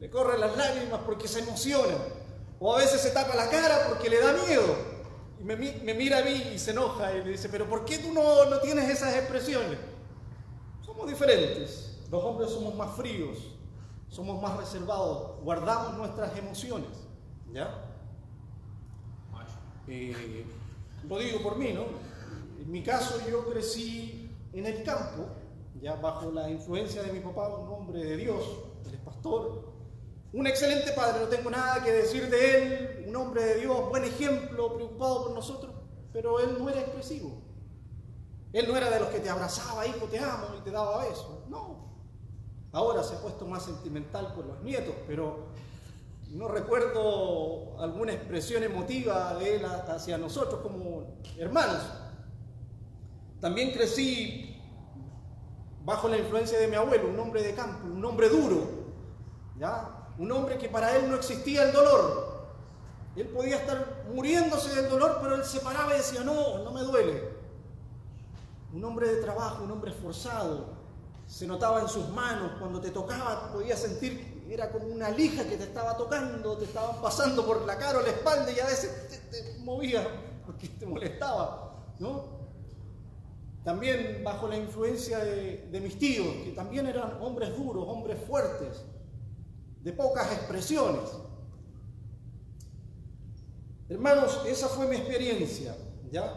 Le 0.00 0.10
corren 0.10 0.40
las 0.40 0.56
lágrimas 0.56 1.00
porque 1.04 1.28
se 1.28 1.40
emociona. 1.40 1.96
O 2.60 2.74
a 2.74 2.78
veces 2.78 3.00
se 3.00 3.10
tapa 3.10 3.34
la 3.34 3.48
cara 3.48 3.86
porque 3.88 4.10
le 4.10 4.20
da 4.20 4.32
miedo. 4.32 4.76
Y 5.40 5.44
me, 5.44 5.56
mira 5.56 6.18
a 6.18 6.22
mí 6.22 6.50
y 6.54 6.58
se 6.58 6.72
enoja 6.72 7.16
y 7.16 7.22
me 7.22 7.30
dice, 7.30 7.48
pero 7.48 7.68
¿por 7.68 7.84
qué 7.84 7.98
tú 7.98 8.12
no, 8.12 8.44
no 8.46 8.60
tienes 8.60 8.88
esas 8.88 9.14
expresiones? 9.14 9.78
Somos 10.84 11.08
diferentes. 11.08 11.98
Los 12.10 12.24
hombres 12.24 12.50
somos 12.50 12.74
más 12.74 12.96
fríos, 12.96 13.36
somos 14.08 14.40
más 14.40 14.56
reservados, 14.56 15.40
guardamos 15.42 15.96
nuestras 15.98 16.36
emociones. 16.36 16.88
¿Ya? 17.52 17.84
Eh, 19.86 20.44
lo 21.08 21.18
digo 21.18 21.42
por 21.42 21.56
mí, 21.56 21.72
¿no? 21.72 21.84
En 22.60 22.70
mi 22.70 22.82
caso 22.82 23.18
yo 23.28 23.48
crecí 23.48 24.30
en 24.52 24.66
el 24.66 24.82
campo, 24.82 25.26
ya 25.80 25.94
bajo 25.96 26.30
la 26.30 26.50
influencia 26.50 27.02
de 27.02 27.12
mi 27.12 27.20
papá, 27.20 27.48
un 27.48 27.72
hombre 27.72 28.04
de 28.04 28.16
Dios, 28.16 28.44
él 28.86 28.94
es 28.94 29.00
pastor, 29.00 29.67
un 30.32 30.46
excelente 30.46 30.92
padre, 30.92 31.20
no 31.20 31.26
tengo 31.28 31.50
nada 31.50 31.82
que 31.82 31.90
decir 31.90 32.28
de 32.28 32.56
él, 32.56 33.04
un 33.08 33.16
hombre 33.16 33.42
de 33.44 33.60
Dios, 33.60 33.88
buen 33.88 34.04
ejemplo, 34.04 34.74
preocupado 34.74 35.24
por 35.24 35.34
nosotros, 35.34 35.74
pero 36.12 36.38
él 36.40 36.56
no 36.58 36.68
era 36.68 36.80
expresivo. 36.80 37.42
Él 38.52 38.66
no 38.68 38.76
era 38.76 38.90
de 38.90 39.00
los 39.00 39.08
que 39.08 39.20
te 39.20 39.28
abrazaba, 39.28 39.86
hijo, 39.86 40.06
te 40.06 40.18
amo 40.18 40.48
y 40.58 40.60
te 40.62 40.70
daba 40.70 41.04
besos. 41.06 41.48
No. 41.48 41.88
Ahora 42.72 43.02
se 43.02 43.14
ha 43.14 43.20
puesto 43.20 43.46
más 43.46 43.64
sentimental 43.64 44.34
con 44.34 44.48
los 44.48 44.62
nietos, 44.62 44.94
pero 45.06 45.48
no 46.30 46.48
recuerdo 46.48 47.78
alguna 47.80 48.12
expresión 48.12 48.62
emotiva 48.62 49.34
de 49.34 49.56
él 49.56 49.64
hacia 49.64 50.18
nosotros 50.18 50.60
como 50.60 51.18
hermanos. 51.38 51.82
También 53.40 53.72
crecí 53.72 54.60
bajo 55.84 56.08
la 56.08 56.18
influencia 56.18 56.58
de 56.58 56.68
mi 56.68 56.74
abuelo, 56.74 57.08
un 57.08 57.18
hombre 57.18 57.42
de 57.42 57.54
campo, 57.54 57.86
un 57.86 58.04
hombre 58.04 58.28
duro, 58.28 58.92
¿ya? 59.58 59.97
Un 60.18 60.32
hombre 60.32 60.58
que 60.58 60.68
para 60.68 60.96
él 60.96 61.08
no 61.08 61.16
existía 61.16 61.62
el 61.62 61.72
dolor. 61.72 62.38
Él 63.16 63.28
podía 63.28 63.56
estar 63.56 64.04
muriéndose 64.12 64.74
del 64.74 64.90
dolor, 64.90 65.18
pero 65.22 65.36
él 65.36 65.44
se 65.44 65.60
paraba 65.60 65.94
y 65.94 65.98
decía, 65.98 66.22
no, 66.22 66.62
no 66.64 66.70
me 66.72 66.82
duele. 66.82 67.36
Un 68.72 68.84
hombre 68.84 69.08
de 69.08 69.22
trabajo, 69.22 69.64
un 69.64 69.70
hombre 69.70 69.92
esforzado, 69.92 70.76
se 71.26 71.46
notaba 71.46 71.80
en 71.80 71.88
sus 71.88 72.08
manos, 72.10 72.52
cuando 72.58 72.80
te 72.80 72.90
tocaba 72.90 73.52
podía 73.52 73.76
sentir, 73.76 74.44
era 74.48 74.70
como 74.70 74.86
una 74.86 75.10
lija 75.10 75.44
que 75.44 75.56
te 75.56 75.64
estaba 75.64 75.96
tocando, 75.96 76.56
te 76.56 76.64
estaban 76.64 77.00
pasando 77.00 77.44
por 77.46 77.64
la 77.66 77.76
cara 77.76 77.98
o 77.98 78.02
la 78.02 78.08
espalda 78.08 78.50
y 78.50 78.58
a 78.60 78.66
veces 78.66 79.08
te, 79.30 79.42
te 79.42 79.58
movía 79.58 80.06
porque 80.46 80.68
te 80.68 80.86
molestaba, 80.86 81.74
¿no? 81.98 82.38
También 83.64 84.22
bajo 84.24 84.48
la 84.48 84.56
influencia 84.56 85.18
de 85.18 85.80
mis 85.82 85.98
tíos, 85.98 86.26
que 86.44 86.52
también 86.52 86.86
eran 86.86 87.18
hombres 87.20 87.54
duros, 87.56 87.84
hombres 87.86 88.18
fuertes, 88.26 88.82
de 89.82 89.92
pocas 89.92 90.32
expresiones. 90.32 91.10
Hermanos, 93.88 94.42
esa 94.46 94.68
fue 94.68 94.86
mi 94.86 94.96
experiencia, 94.96 95.76
¿ya? 96.10 96.34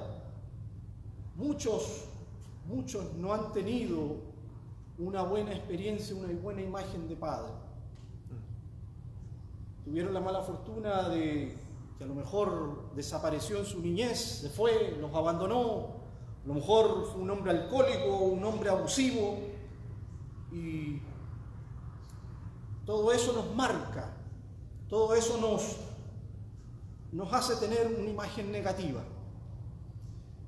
Muchos, 1.35 2.05
muchos 2.65 3.13
no 3.15 3.33
han 3.33 3.51
tenido 3.51 4.17
una 4.97 5.23
buena 5.23 5.51
experiencia, 5.51 6.15
una 6.15 6.31
buena 6.39 6.61
imagen 6.61 7.07
de 7.07 7.15
padre. 7.15 7.51
Tuvieron 9.83 10.13
la 10.13 10.21
mala 10.21 10.41
fortuna 10.43 11.09
de 11.09 11.57
que 11.97 12.03
a 12.03 12.07
lo 12.07 12.15
mejor 12.15 12.93
desapareció 12.95 13.57
en 13.57 13.65
su 13.65 13.81
niñez, 13.81 14.19
se 14.19 14.49
fue, 14.49 14.95
los 14.99 15.13
abandonó, 15.13 16.01
a 16.43 16.47
lo 16.47 16.53
mejor 16.53 17.05
fue 17.11 17.21
un 17.21 17.29
hombre 17.31 17.51
alcohólico, 17.51 18.17
un 18.17 18.43
hombre 18.43 18.69
abusivo, 18.69 19.37
y 20.51 21.01
todo 22.91 23.13
eso 23.13 23.31
nos 23.31 23.55
marca, 23.55 24.09
todo 24.89 25.15
eso 25.15 25.37
nos, 25.37 25.77
nos 27.13 27.31
hace 27.31 27.55
tener 27.55 27.87
una 27.87 28.09
imagen 28.09 28.51
negativa. 28.51 29.01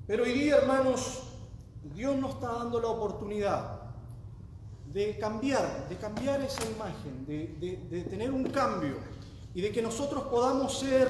Pero 0.06 0.24
hoy 0.24 0.34
día, 0.34 0.56
hermanos, 0.56 1.22
Dios 1.94 2.14
nos 2.18 2.34
está 2.34 2.52
dando 2.52 2.78
la 2.82 2.88
oportunidad 2.88 3.80
de 4.92 5.16
cambiar, 5.18 5.88
de 5.88 5.96
cambiar 5.96 6.42
esa 6.42 6.62
imagen, 6.70 7.24
de, 7.26 7.78
de, 7.90 8.02
tener 8.02 8.30
un 8.30 8.44
cambio 8.50 8.96
y 9.54 9.62
de 9.62 9.72
que 9.72 9.80
nosotros 9.80 10.24
podamos 10.24 10.78
ser 10.78 11.08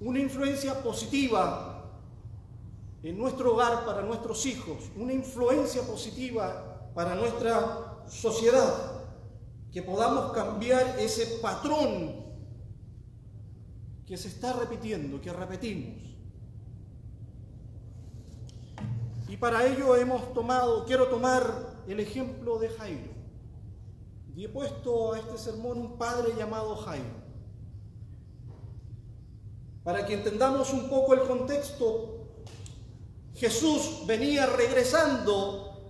una 0.00 0.18
influencia 0.18 0.82
positiva 0.82 1.84
en 3.04 3.16
nuestro 3.16 3.54
hogar 3.54 3.84
para 3.84 4.02
nuestros 4.02 4.44
hijos, 4.46 4.90
una 4.96 5.12
influencia 5.12 5.82
positiva 5.82 6.90
para 6.92 7.14
nuestra 7.14 8.02
sociedad, 8.08 8.99
que 9.72 9.82
podamos 9.82 10.32
cambiar 10.32 10.98
ese 10.98 11.38
patrón 11.40 12.24
que 14.06 14.16
se 14.16 14.28
está 14.28 14.52
repitiendo, 14.54 15.20
que 15.20 15.32
repetimos. 15.32 16.10
Y 19.28 19.36
para 19.36 19.64
ello 19.64 19.94
hemos 19.94 20.34
tomado, 20.34 20.84
quiero 20.84 21.06
tomar 21.06 21.82
el 21.86 22.00
ejemplo 22.00 22.58
de 22.58 22.68
Jairo. 22.70 23.12
Y 24.34 24.44
he 24.44 24.48
puesto 24.48 25.12
a 25.12 25.18
este 25.20 25.38
sermón 25.38 25.78
un 25.78 25.98
padre 25.98 26.32
llamado 26.36 26.74
Jairo. 26.76 27.20
Para 29.84 30.04
que 30.04 30.14
entendamos 30.14 30.72
un 30.72 30.90
poco 30.90 31.14
el 31.14 31.20
contexto, 31.20 32.26
Jesús 33.36 34.02
venía 34.06 34.46
regresando, 34.46 35.80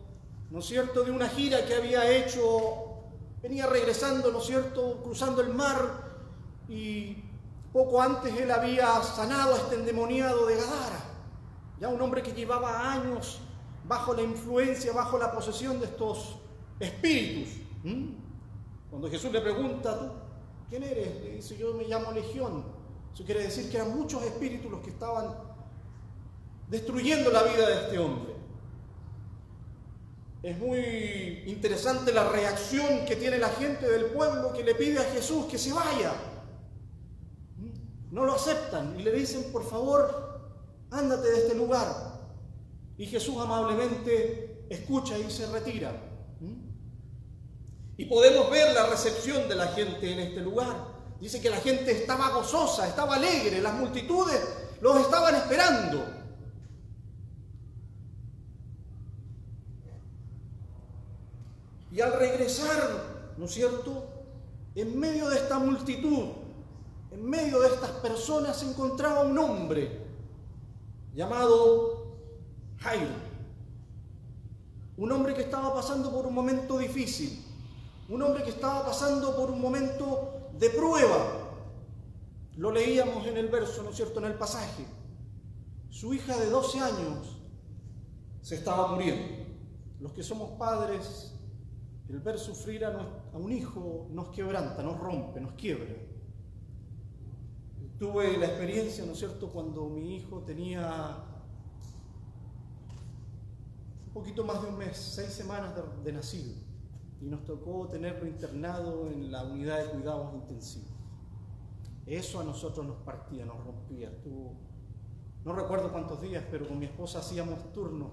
¿no 0.50 0.58
es 0.58 0.66
cierto?, 0.66 1.02
de 1.02 1.10
una 1.10 1.28
gira 1.28 1.64
que 1.66 1.74
había 1.74 2.10
hecho, 2.10 2.89
venía 3.42 3.66
regresando, 3.66 4.30
¿no 4.30 4.38
es 4.38 4.46
cierto?, 4.46 5.00
cruzando 5.02 5.40
el 5.40 5.54
mar 5.54 6.10
y 6.68 7.24
poco 7.72 8.00
antes 8.02 8.36
él 8.36 8.50
había 8.50 9.00
sanado 9.02 9.54
a 9.54 9.58
este 9.58 9.76
endemoniado 9.76 10.46
de 10.46 10.56
Gadara, 10.56 11.04
ya 11.80 11.88
un 11.88 12.00
hombre 12.00 12.22
que 12.22 12.32
llevaba 12.32 12.92
años 12.92 13.40
bajo 13.84 14.14
la 14.14 14.22
influencia, 14.22 14.92
bajo 14.92 15.18
la 15.18 15.32
posesión 15.32 15.80
de 15.80 15.86
estos 15.86 16.36
espíritus. 16.78 17.54
Cuando 18.90 19.08
Jesús 19.08 19.32
le 19.32 19.40
pregunta, 19.40 19.98
¿tú 19.98 20.06
quién 20.68 20.82
eres? 20.82 21.22
Le 21.22 21.30
dice, 21.36 21.56
yo 21.56 21.74
me 21.74 21.84
llamo 21.84 22.12
Legión. 22.12 22.64
Eso 23.14 23.24
quiere 23.24 23.42
decir 23.42 23.70
que 23.70 23.76
eran 23.76 23.96
muchos 23.96 24.22
espíritus 24.22 24.70
los 24.70 24.80
que 24.80 24.90
estaban 24.90 25.34
destruyendo 26.68 27.30
la 27.30 27.42
vida 27.42 27.68
de 27.68 27.74
este 27.74 27.98
hombre. 27.98 28.34
Es 30.42 30.58
muy 30.58 31.42
interesante 31.46 32.12
la 32.12 32.28
reacción 32.30 33.04
que 33.04 33.16
tiene 33.16 33.38
la 33.38 33.50
gente 33.50 33.86
del 33.88 34.06
pueblo 34.06 34.52
que 34.54 34.64
le 34.64 34.74
pide 34.74 34.98
a 34.98 35.04
Jesús 35.12 35.44
que 35.46 35.58
se 35.58 35.72
vaya. 35.72 36.12
No 38.10 38.24
lo 38.24 38.34
aceptan 38.34 38.98
y 38.98 39.02
le 39.02 39.12
dicen, 39.12 39.52
por 39.52 39.68
favor, 39.68 40.40
ándate 40.90 41.30
de 41.30 41.38
este 41.38 41.54
lugar. 41.54 41.86
Y 42.96 43.06
Jesús 43.06 43.36
amablemente 43.38 44.66
escucha 44.70 45.18
y 45.18 45.30
se 45.30 45.46
retira. 45.46 45.92
Y 47.98 48.06
podemos 48.06 48.50
ver 48.50 48.72
la 48.72 48.86
recepción 48.86 49.46
de 49.46 49.54
la 49.54 49.68
gente 49.68 50.10
en 50.10 50.20
este 50.20 50.40
lugar. 50.40 50.88
Dice 51.20 51.38
que 51.38 51.50
la 51.50 51.58
gente 51.58 51.92
estaba 51.92 52.30
gozosa, 52.30 52.88
estaba 52.88 53.16
alegre, 53.16 53.60
las 53.60 53.74
multitudes 53.74 54.40
los 54.80 54.98
estaban 55.00 55.34
esperando. 55.34 56.19
Al 62.00 62.14
regresar, 62.14 63.34
¿no 63.36 63.44
es 63.44 63.52
cierto? 63.52 64.04
En 64.74 64.98
medio 64.98 65.28
de 65.28 65.36
esta 65.36 65.58
multitud, 65.58 66.28
en 67.10 67.28
medio 67.28 67.60
de 67.60 67.68
estas 67.68 67.90
personas 67.90 68.58
se 68.58 68.70
encontraba 68.70 69.22
un 69.22 69.36
hombre 69.38 70.00
llamado 71.14 72.16
Jairo. 72.78 73.30
Un 74.96 75.12
hombre 75.12 75.34
que 75.34 75.42
estaba 75.42 75.74
pasando 75.74 76.12
por 76.12 76.26
un 76.26 76.34
momento 76.34 76.78
difícil. 76.78 77.44
Un 78.08 78.22
hombre 78.22 78.44
que 78.44 78.50
estaba 78.50 78.84
pasando 78.86 79.36
por 79.36 79.50
un 79.50 79.60
momento 79.60 80.50
de 80.58 80.70
prueba. 80.70 81.50
Lo 82.56 82.70
leíamos 82.70 83.26
en 83.26 83.36
el 83.36 83.48
verso, 83.48 83.82
¿no 83.82 83.90
es 83.90 83.96
cierto?, 83.96 84.20
en 84.20 84.26
el 84.26 84.34
pasaje. 84.34 84.84
Su 85.88 86.14
hija 86.14 86.36
de 86.38 86.50
12 86.50 86.80
años 86.80 87.36
se 88.42 88.56
estaba 88.56 88.88
muriendo. 88.88 89.44
Los 90.00 90.12
que 90.12 90.22
somos 90.22 90.50
padres 90.52 91.29
el 92.10 92.18
ver 92.18 92.38
sufrir 92.38 92.84
a, 92.84 92.90
un 93.34 93.52
hijo 93.52 94.08
nos 94.10 94.30
quebranta, 94.30 94.82
nos 94.82 94.98
rompe, 94.98 95.40
nos 95.40 95.52
quiebra. 95.52 95.94
Tuve 97.98 98.36
la 98.36 98.46
experiencia, 98.46 99.04
¿no 99.04 99.12
es 99.12 99.18
cierto?, 99.18 99.48
cuando 99.48 99.88
mi 99.88 100.16
hijo 100.16 100.40
tenía 100.40 101.24
un 104.06 104.12
poquito 104.12 104.44
más 104.44 104.60
de 104.62 104.68
un 104.68 104.78
mes, 104.78 104.96
seis 104.96 105.30
semanas 105.30 105.72
de, 106.02 106.12
nacido, 106.12 106.54
y 107.20 107.26
nos 107.26 107.44
tocó 107.44 107.86
tenerlo 107.86 108.26
internado 108.26 109.08
en 109.08 109.30
la 109.30 109.44
unidad 109.44 109.78
de 109.84 109.90
cuidados 109.90 110.34
intensivos. 110.34 110.90
Eso 112.06 112.40
a 112.40 112.44
nosotros 112.44 112.84
nos 112.84 112.96
partía, 112.96 113.44
nos 113.44 113.62
rompía. 113.62 114.10
no 115.44 115.52
recuerdo 115.54 115.92
cuántos 115.92 116.20
días, 116.20 116.42
pero 116.50 116.66
con 116.66 116.78
mi 116.78 116.86
esposa 116.86 117.20
hacíamos 117.20 117.72
turno 117.72 118.10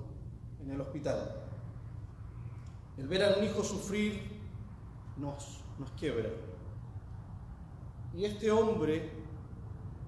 en 0.62 0.70
el 0.70 0.82
hospital. 0.82 1.47
El 2.98 3.08
ver 3.08 3.24
a 3.24 3.38
un 3.38 3.44
hijo 3.44 3.64
sufrir 3.64 4.42
nos, 5.18 5.60
nos 5.78 5.92
quiebra. 5.92 6.30
Y 8.16 8.26
este 8.26 8.50
hombre, 8.50 9.12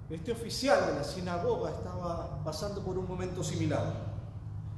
este 0.10 0.32
oficial 0.32 0.88
de 0.88 0.94
la 0.96 1.04
sinagoga, 1.04 1.70
estaba 1.70 2.44
pasando 2.44 2.82
por 2.82 2.98
un 2.98 3.08
momento 3.08 3.44
similar. 3.44 4.10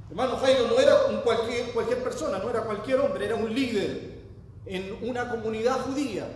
Hermano 0.10 0.36
Jairo 0.38 0.68
no 0.68 0.78
era 0.78 1.06
un 1.06 1.22
cualquier, 1.22 1.72
cualquier 1.72 2.04
persona, 2.04 2.38
no 2.40 2.50
era 2.50 2.64
cualquier 2.64 3.00
hombre, 3.00 3.26
era 3.26 3.36
un 3.36 3.54
líder 3.54 4.24
en 4.66 5.10
una 5.10 5.30
comunidad 5.30 5.80
judía. 5.86 6.28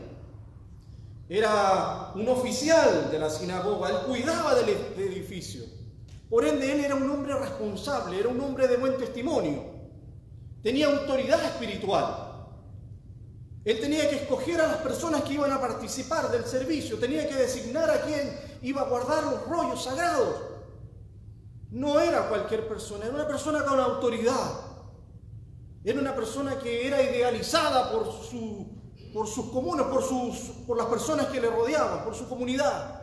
Era 1.28 2.14
un 2.16 2.30
oficial 2.30 3.10
de 3.12 3.20
la 3.20 3.30
sinagoga, 3.30 3.90
él 3.90 3.98
cuidaba 4.08 4.56
del 4.56 4.70
edificio. 4.70 5.66
Por 6.30 6.46
ende, 6.46 6.72
él 6.72 6.86
era 6.86 6.96
un 6.96 7.10
hombre 7.10 7.34
responsable, 7.38 8.18
era 8.18 8.30
un 8.30 8.40
hombre 8.40 8.70
de 8.70 8.78
buen 8.78 8.96
testimonio 8.96 9.75
tenía 10.66 10.88
autoridad 10.88 11.46
espiritual. 11.46 12.48
Él 13.64 13.80
tenía 13.80 14.10
que 14.10 14.16
escoger 14.16 14.60
a 14.60 14.66
las 14.66 14.78
personas 14.78 15.22
que 15.22 15.36
iban 15.36 15.52
a 15.52 15.62
participar 15.62 16.32
del 16.32 16.44
servicio, 16.46 16.98
tenía 16.98 17.30
que 17.30 17.36
designar 17.36 17.88
a 17.88 18.02
quién 18.02 18.36
iba 18.64 18.82
a 18.82 18.90
guardar 18.90 19.26
los 19.26 19.46
rollos 19.46 19.84
sagrados. 19.84 20.42
No 21.70 22.00
era 22.00 22.30
cualquier 22.30 22.68
persona, 22.68 23.06
era 23.06 23.14
una 23.14 23.28
persona 23.28 23.64
con 23.64 23.80
autoridad. 23.80 24.54
Era 25.84 26.00
una 26.00 26.16
persona 26.16 26.58
que 26.58 26.88
era 26.88 27.00
idealizada 27.00 27.92
por 27.92 28.12
su 28.12 28.74
por 29.14 29.28
sus 29.28 29.52
comunes, 29.52 29.86
por 30.66 30.78
las 30.78 30.88
personas 30.88 31.28
que 31.28 31.40
le 31.40 31.50
rodeaban, 31.50 32.04
por 32.04 32.16
su 32.16 32.28
comunidad. 32.28 33.02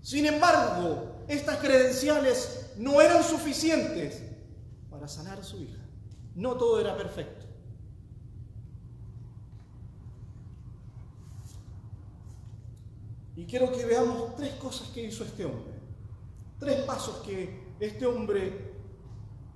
Sin 0.00 0.24
embargo, 0.26 1.24
estas 1.26 1.58
credenciales 1.58 2.70
no 2.76 3.00
eran 3.02 3.24
suficientes 3.24 4.22
para 4.88 5.08
sanar 5.08 5.40
a 5.40 5.42
su 5.42 5.60
hija. 5.60 5.83
No 6.34 6.56
todo 6.56 6.80
era 6.80 6.96
perfecto. 6.96 7.44
Y 13.36 13.46
quiero 13.46 13.72
que 13.72 13.84
veamos 13.84 14.36
tres 14.36 14.54
cosas 14.54 14.88
que 14.88 15.04
hizo 15.04 15.24
este 15.24 15.44
hombre. 15.44 15.74
Tres 16.58 16.82
pasos 16.82 17.16
que 17.26 17.74
este 17.80 18.06
hombre 18.06 18.72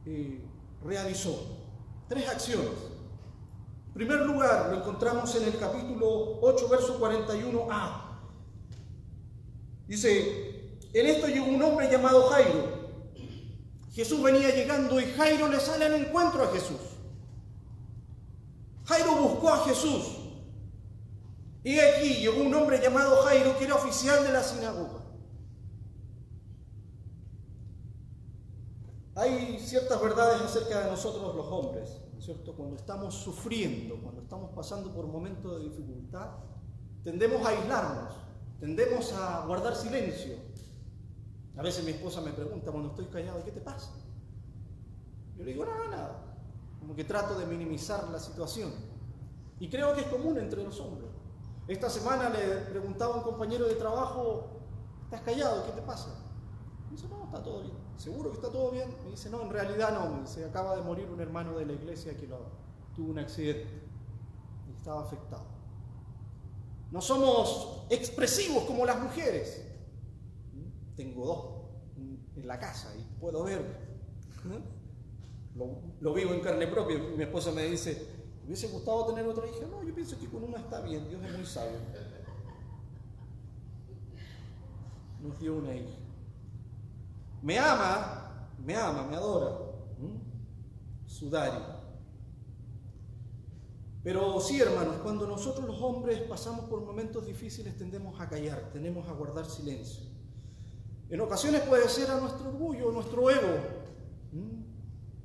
eh, 0.04 0.40
realizó. 0.84 1.56
Tres 2.08 2.28
acciones. 2.28 2.70
En 3.88 3.94
primer 3.94 4.20
lugar, 4.20 4.70
lo 4.70 4.78
encontramos 4.78 5.34
en 5.36 5.44
el 5.44 5.58
capítulo 5.58 6.38
8, 6.40 6.68
verso 6.68 7.00
41a. 7.00 8.04
Dice, 9.86 10.78
en 10.92 11.06
esto 11.06 11.28
llegó 11.28 11.46
un 11.46 11.62
hombre 11.62 11.90
llamado 11.90 12.28
Jairo. 12.28 12.77
Jesús 13.98 14.22
venía 14.22 14.54
llegando 14.54 15.00
y 15.00 15.06
Jairo 15.06 15.48
le 15.48 15.58
sale 15.58 15.86
al 15.86 15.94
encuentro 15.94 16.44
a 16.44 16.52
Jesús. 16.52 16.78
Jairo 18.84 19.16
buscó 19.16 19.48
a 19.48 19.64
Jesús. 19.64 20.18
Y 21.64 21.80
aquí 21.80 22.14
llegó 22.20 22.44
un 22.44 22.54
hombre 22.54 22.80
llamado 22.80 23.24
Jairo 23.24 23.58
que 23.58 23.64
era 23.64 23.74
oficial 23.74 24.22
de 24.22 24.30
la 24.30 24.44
sinagoga. 24.44 25.02
Hay 29.16 29.58
ciertas 29.58 30.00
verdades 30.00 30.42
acerca 30.42 30.84
de 30.84 30.90
nosotros 30.92 31.34
los 31.34 31.46
hombres, 31.46 32.00
¿no 32.12 32.20
es 32.20 32.24
cierto? 32.24 32.54
Cuando 32.54 32.76
estamos 32.76 33.16
sufriendo, 33.16 34.00
cuando 34.00 34.22
estamos 34.22 34.52
pasando 34.54 34.94
por 34.94 35.08
momentos 35.08 35.58
de 35.58 35.70
dificultad, 35.70 36.36
tendemos 37.02 37.44
a 37.44 37.48
aislarnos, 37.48 38.14
tendemos 38.60 39.12
a 39.14 39.44
guardar 39.44 39.74
silencio. 39.74 40.36
A 41.58 41.62
veces 41.62 41.84
mi 41.84 41.90
esposa 41.90 42.20
me 42.20 42.30
pregunta 42.30 42.70
cuando 42.70 42.90
estoy 42.90 43.06
callado, 43.06 43.44
¿qué 43.44 43.50
te 43.50 43.60
pasa? 43.60 43.90
Yo 45.36 45.44
le 45.44 45.52
digo, 45.52 45.64
nada, 45.64 45.88
nada. 45.88 46.36
Como 46.78 46.94
que 46.94 47.02
trato 47.02 47.36
de 47.36 47.46
minimizar 47.46 48.08
la 48.10 48.20
situación. 48.20 48.72
Y 49.58 49.68
creo 49.68 49.92
que 49.92 50.02
es 50.02 50.06
común 50.06 50.38
entre 50.38 50.62
los 50.62 50.78
hombres. 50.78 51.10
Esta 51.66 51.90
semana 51.90 52.30
le 52.30 52.58
preguntaba 52.70 53.14
a 53.14 53.18
un 53.18 53.24
compañero 53.24 53.66
de 53.66 53.74
trabajo, 53.74 54.60
¿estás 55.02 55.20
callado? 55.22 55.66
¿Qué 55.66 55.72
te 55.72 55.82
pasa? 55.82 56.10
Me 56.86 56.92
dice, 56.92 57.08
no, 57.08 57.24
está 57.24 57.42
todo 57.42 57.62
bien. 57.62 57.76
¿Seguro 57.96 58.30
que 58.30 58.36
está 58.36 58.52
todo 58.52 58.70
bien? 58.70 58.94
Me 59.02 59.10
dice, 59.10 59.28
no, 59.28 59.42
en 59.42 59.50
realidad 59.50 59.92
no. 59.92 60.22
Me 60.22 60.44
acaba 60.44 60.76
de 60.76 60.82
morir 60.82 61.10
un 61.10 61.20
hermano 61.20 61.58
de 61.58 61.66
la 61.66 61.72
iglesia 61.72 62.16
que 62.16 62.28
lo, 62.28 62.38
tuvo 62.94 63.10
un 63.10 63.18
accidente 63.18 63.68
y 64.68 64.76
estaba 64.76 65.02
afectado. 65.02 65.46
No 66.92 67.00
somos 67.00 67.84
expresivos 67.90 68.62
como 68.62 68.86
las 68.86 69.00
mujeres. 69.00 69.64
Tengo 70.98 71.24
dos 71.24 72.04
en 72.36 72.46
la 72.46 72.58
casa 72.58 72.94
y 72.94 73.20
puedo 73.20 73.44
ver. 73.44 73.64
Lo, 76.00 76.12
vivo 76.12 76.34
en 76.34 76.40
carne 76.40 76.66
propia. 76.66 76.98
Mi 76.98 77.22
esposa 77.22 77.52
me 77.52 77.64
dice, 77.64 78.06
hubiese 78.44 78.68
gustado 78.68 79.06
tener 79.06 79.26
otra 79.26 79.46
hija? 79.46 79.66
No, 79.70 79.82
yo 79.82 79.94
pienso 79.94 80.18
que 80.18 80.26
con 80.26 80.44
una 80.44 80.58
está 80.58 80.82
bien. 80.82 81.08
Dios 81.08 81.24
es 81.24 81.32
muy 81.34 81.46
sabio. 81.46 81.78
Nos 85.22 85.40
dio 85.40 85.56
una 85.56 85.74
hija 85.74 85.98
me 87.42 87.58
ama, 87.58 88.48
me 88.64 88.74
ama, 88.74 89.04
me 89.04 89.16
adora. 89.16 89.58
Sudari. 91.06 91.62
Pero 94.02 94.40
sí, 94.40 94.60
hermanos, 94.60 94.96
cuando 95.02 95.26
nosotros 95.26 95.66
los 95.66 95.80
hombres 95.80 96.20
pasamos 96.22 96.66
por 96.66 96.82
momentos 96.82 97.26
difíciles 97.26 97.76
tendemos 97.76 98.20
a 98.20 98.28
callar, 98.28 98.70
tendemos 98.72 99.08
a 99.08 99.12
guardar 99.12 99.46
silencio. 99.46 100.07
En 101.10 101.20
ocasiones 101.20 101.62
puede 101.62 101.88
ser 101.88 102.10
a 102.10 102.20
nuestro 102.20 102.48
orgullo, 102.48 102.90
nuestro 102.90 103.30
ego. 103.30 103.56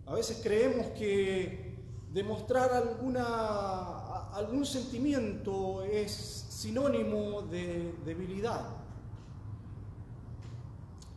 A 0.05 0.13
veces 0.13 0.39
creemos 0.43 0.87
que 0.97 1.75
demostrar 2.11 2.71
alguna, 2.71 4.29
algún 4.29 4.65
sentimiento 4.65 5.83
es 5.83 6.11
sinónimo 6.11 7.41
de 7.43 7.93
debilidad. 8.05 8.77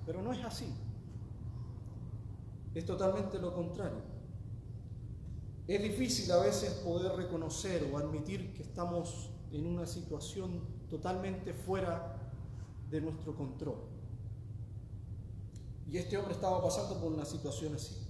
Pero 0.04 0.22
no 0.22 0.32
es 0.32 0.44
así 0.44 0.72
es 2.76 2.84
totalmente 2.84 3.38
lo 3.38 3.54
contrario. 3.54 4.02
Es 5.66 5.82
difícil 5.82 6.30
a 6.30 6.40
veces 6.40 6.74
poder 6.84 7.12
reconocer 7.12 7.90
o 7.90 7.96
admitir 7.96 8.52
que 8.52 8.62
estamos 8.62 9.30
en 9.50 9.66
una 9.66 9.86
situación 9.86 10.60
totalmente 10.90 11.54
fuera 11.54 12.18
de 12.90 13.00
nuestro 13.00 13.34
control. 13.34 13.95
Y 15.88 15.98
este 15.98 16.16
hombre 16.16 16.34
estaba 16.34 16.62
pasando 16.62 17.00
por 17.00 17.12
una 17.12 17.24
situación 17.24 17.74
así. 17.74 18.06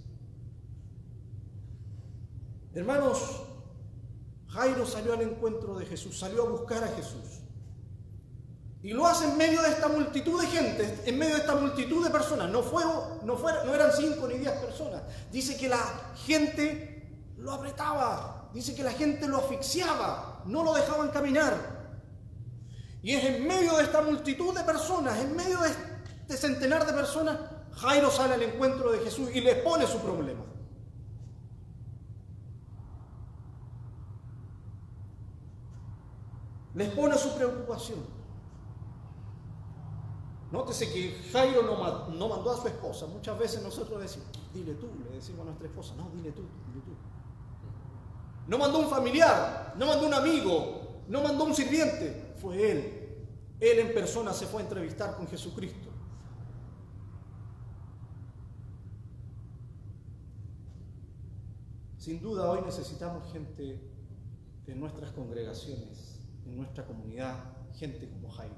Hermanos, 2.74 3.42
Jairo 4.48 4.86
salió 4.86 5.14
al 5.14 5.22
encuentro 5.22 5.76
de 5.78 5.86
Jesús, 5.86 6.18
salió 6.18 6.44
a 6.44 6.50
buscar 6.50 6.84
a 6.84 6.88
Jesús. 6.88 7.40
Y 8.82 8.92
lo 8.92 9.06
hace 9.06 9.24
en 9.24 9.36
medio 9.36 9.62
de 9.62 9.70
esta 9.70 9.88
multitud 9.88 10.40
de 10.40 10.46
gente, 10.46 11.02
en 11.06 11.18
medio 11.18 11.34
de 11.34 11.40
esta 11.40 11.56
multitud 11.56 12.04
de 12.04 12.10
personas. 12.10 12.50
No, 12.50 12.62
fue, 12.62 12.84
no, 13.24 13.74
eran 13.74 13.90
cinco 13.92 14.28
ni 14.28 14.38
diez 14.38 14.52
personas. 14.52 15.02
Dice 15.32 15.56
que 15.56 15.68
la 15.68 16.12
gente 16.24 17.32
lo 17.36 17.52
apretaba, 17.52 18.50
dice 18.54 18.74
que 18.74 18.84
la 18.84 18.92
gente 18.92 19.26
lo 19.26 19.38
asfixiaba, 19.38 20.42
no 20.46 20.62
lo 20.62 20.74
dejaban 20.74 21.08
caminar. 21.08 21.54
Y 23.02 23.14
es 23.14 23.24
en 23.24 23.46
medio 23.46 23.76
de 23.76 23.84
esta 23.84 24.02
multitud 24.02 24.54
de 24.54 24.64
personas, 24.64 25.18
en 25.18 25.34
medio 25.34 25.60
de 25.60 25.68
este 25.68 26.36
centenar 26.36 26.86
de 26.86 26.92
personas, 26.92 27.38
Jairo 27.76 28.10
sale 28.10 28.34
al 28.34 28.42
encuentro 28.42 28.90
de 28.90 29.00
Jesús 29.00 29.30
y 29.34 29.40
le 29.40 29.56
pone 29.56 29.86
su 29.86 29.98
problema. 29.98 30.44
Les 36.74 36.90
pone 36.90 37.16
su 37.16 37.34
preocupación. 37.34 37.98
Nótese 40.52 40.92
que 40.92 41.22
Jairo 41.32 41.62
no, 41.62 42.28
mandó 42.28 42.52
a 42.52 42.60
su 42.60 42.68
esposa. 42.68 43.06
Muchas 43.06 43.38
veces 43.38 43.62
nosotros 43.62 44.00
decimos, 44.00 44.28
dile 44.54 44.74
tú, 44.74 44.88
le 45.04 45.16
decimos 45.16 45.42
a 45.42 45.44
nuestra 45.46 45.66
esposa, 45.66 45.94
no, 45.96 46.10
dile 46.14 46.32
tú, 46.32 46.42
dile 46.68 46.84
tú. 46.84 46.92
No 48.46 48.58
mandó 48.58 48.78
un 48.78 48.88
familiar, 48.88 49.74
no 49.76 49.86
mandó 49.86 50.06
un 50.06 50.14
amigo, 50.14 51.02
no 51.08 51.20
mandó 51.20 51.44
un 51.44 51.54
sirviente, 51.54 52.34
fue 52.40 52.70
él. 52.70 53.02
Él 53.58 53.78
en 53.80 53.92
persona 53.92 54.32
se 54.32 54.46
fue 54.46 54.60
a 54.60 54.64
entrevistar 54.64 55.16
con 55.16 55.26
Jesucristo. 55.26 55.85
Sin 62.06 62.22
duda 62.22 62.48
hoy 62.48 62.60
necesitamos 62.64 63.32
gente 63.32 63.80
en 64.68 64.78
nuestras 64.78 65.10
congregaciones, 65.10 66.20
en 66.44 66.56
nuestra 66.56 66.86
comunidad, 66.86 67.36
gente 67.74 68.08
como 68.08 68.30
Jairo 68.30 68.54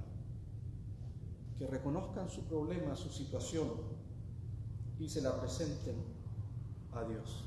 que 1.56 1.66
reconozcan 1.66 2.28
su 2.28 2.42
problema, 2.42 2.94
su 2.94 3.08
situación 3.08 3.70
y 4.98 5.08
se 5.08 5.22
la 5.22 5.40
presenten 5.40 5.96
a 6.92 7.04
Dios. 7.04 7.46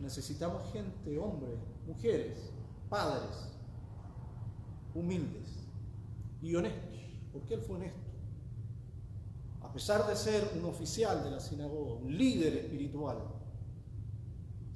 Necesitamos 0.00 0.72
gente, 0.72 1.18
hombres, 1.18 1.58
mujeres, 1.86 2.50
padres, 2.88 3.52
humildes 4.94 5.66
y 6.40 6.54
honestos, 6.54 6.98
porque 7.30 7.52
él 7.52 7.60
fue 7.60 7.76
honesto. 7.76 8.08
A 9.60 9.70
pesar 9.70 10.06
de 10.06 10.16
ser 10.16 10.50
un 10.58 10.64
oficial 10.64 11.22
de 11.22 11.30
la 11.30 11.40
sinagoga, 11.40 11.96
un 11.96 12.16
líder 12.16 12.56
espiritual, 12.56 13.39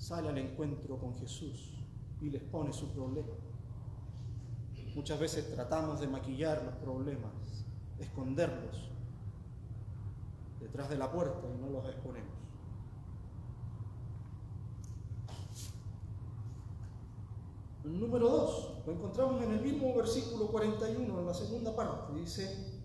sale 0.04 0.28
al 0.28 0.36
encuentro 0.36 0.98
con 0.98 1.14
Jesús 1.14 1.72
y 2.20 2.28
les 2.28 2.42
pone 2.42 2.74
su 2.74 2.88
problema. 2.92 3.32
Muchas 4.94 5.18
veces 5.18 5.50
tratamos 5.54 5.98
de 5.98 6.06
maquillar 6.06 6.62
los 6.62 6.74
problemas 6.74 7.32
esconderlos 7.98 8.90
detrás 10.60 10.90
de 10.90 10.98
la 10.98 11.10
puerta 11.10 11.48
y 11.48 11.58
no 11.58 11.70
los 11.70 11.86
exponemos. 11.86 12.34
Número 17.84 18.28
2, 18.28 18.86
lo 18.86 18.92
encontramos 18.92 19.42
en 19.42 19.52
el 19.52 19.60
mismo 19.62 19.94
versículo 19.94 20.48
41, 20.48 21.18
en 21.18 21.26
la 21.26 21.34
segunda 21.34 21.74
parte. 21.74 22.12
Dice, 22.14 22.82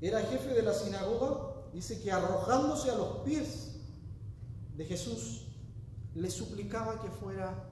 era 0.00 0.20
jefe 0.20 0.54
de 0.54 0.62
la 0.62 0.72
sinagoga, 0.72 1.68
dice 1.74 2.00
que 2.00 2.10
arrojándose 2.10 2.90
a 2.90 2.96
los 2.96 3.18
pies 3.24 3.76
de 4.76 4.84
Jesús, 4.86 5.51
le 6.14 6.30
suplicaba 6.30 7.00
que 7.00 7.10
fuera 7.10 7.68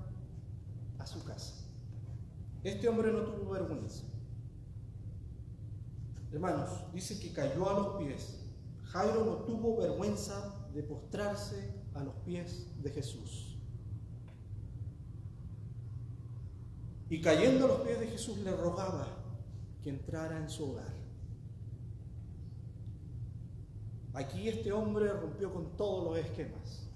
a 0.99 1.07
su 1.07 1.23
casa. 1.25 1.55
Este 2.63 2.89
hombre 2.89 3.13
no 3.13 3.21
tuvo 3.21 3.53
vergüenza. 3.53 4.05
Hermanos, 6.33 6.71
dice 6.93 7.19
que 7.19 7.33
cayó 7.33 7.69
a 7.69 7.75
los 7.75 8.03
pies. 8.03 8.39
Jairo 8.85 9.25
no 9.25 9.35
tuvo 9.45 9.79
vergüenza 9.79 10.55
de 10.75 10.83
postrarse 10.83 11.75
a 11.95 12.03
los 12.03 12.15
pies 12.25 12.67
de 12.83 12.91
Jesús. 12.91 13.59
Y 17.09 17.21
cayendo 17.21 17.65
a 17.65 17.69
los 17.69 17.81
pies 17.81 17.99
de 17.99 18.07
Jesús 18.07 18.39
le 18.39 18.53
rogaba 18.53 19.07
que 19.83 19.91
entrara 19.91 20.39
en 20.39 20.49
su 20.49 20.71
hogar. 20.71 20.95
Aquí 24.13 24.49
este 24.49 24.73
hombre 24.73 25.13
rompió 25.13 25.53
con 25.53 25.77
todos 25.77 26.05
los 26.05 26.25
esquemas. 26.25 26.90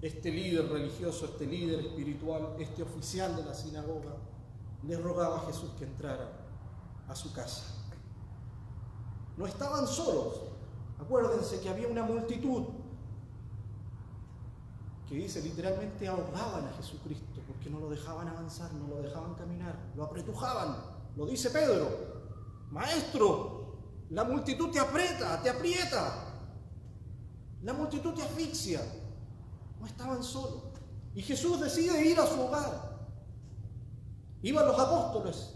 Este 0.00 0.30
líder 0.30 0.68
religioso, 0.68 1.26
este 1.26 1.46
líder 1.46 1.80
espiritual, 1.80 2.54
este 2.58 2.82
oficial 2.82 3.34
de 3.34 3.44
la 3.44 3.54
sinagoga, 3.54 4.14
le 4.86 4.96
rogaba 4.96 5.38
a 5.38 5.46
Jesús 5.46 5.70
que 5.78 5.84
entrara 5.84 6.30
a 7.08 7.16
su 7.16 7.32
casa. 7.32 7.64
No 9.36 9.46
estaban 9.46 9.86
solos. 9.86 10.42
Acuérdense 11.00 11.60
que 11.60 11.68
había 11.68 11.88
una 11.88 12.02
multitud 12.02 12.64
que 15.08 15.14
dice 15.14 15.40
literalmente 15.40 16.06
ahogaban 16.06 16.66
a 16.66 16.72
Jesucristo 16.76 17.40
porque 17.46 17.70
no 17.70 17.80
lo 17.80 17.88
dejaban 17.88 18.28
avanzar, 18.28 18.72
no 18.74 18.88
lo 18.88 19.02
dejaban 19.02 19.34
caminar, 19.34 19.74
lo 19.96 20.04
apretujaban. 20.04 20.76
Lo 21.16 21.24
dice 21.24 21.50
Pedro, 21.50 21.88
maestro, 22.70 23.76
la 24.10 24.24
multitud 24.24 24.70
te 24.70 24.78
aprieta, 24.78 25.40
te 25.42 25.50
aprieta, 25.50 26.24
la 27.62 27.72
multitud 27.72 28.14
te 28.14 28.22
asfixia. 28.22 28.80
No 29.80 29.86
estaban 29.86 30.22
solos. 30.22 30.62
Y 31.14 31.22
Jesús 31.22 31.60
decide 31.60 32.04
ir 32.06 32.18
a 32.18 32.26
su 32.26 32.40
hogar. 32.40 32.98
Iban 34.42 34.66
los 34.66 34.78
apóstoles, 34.78 35.54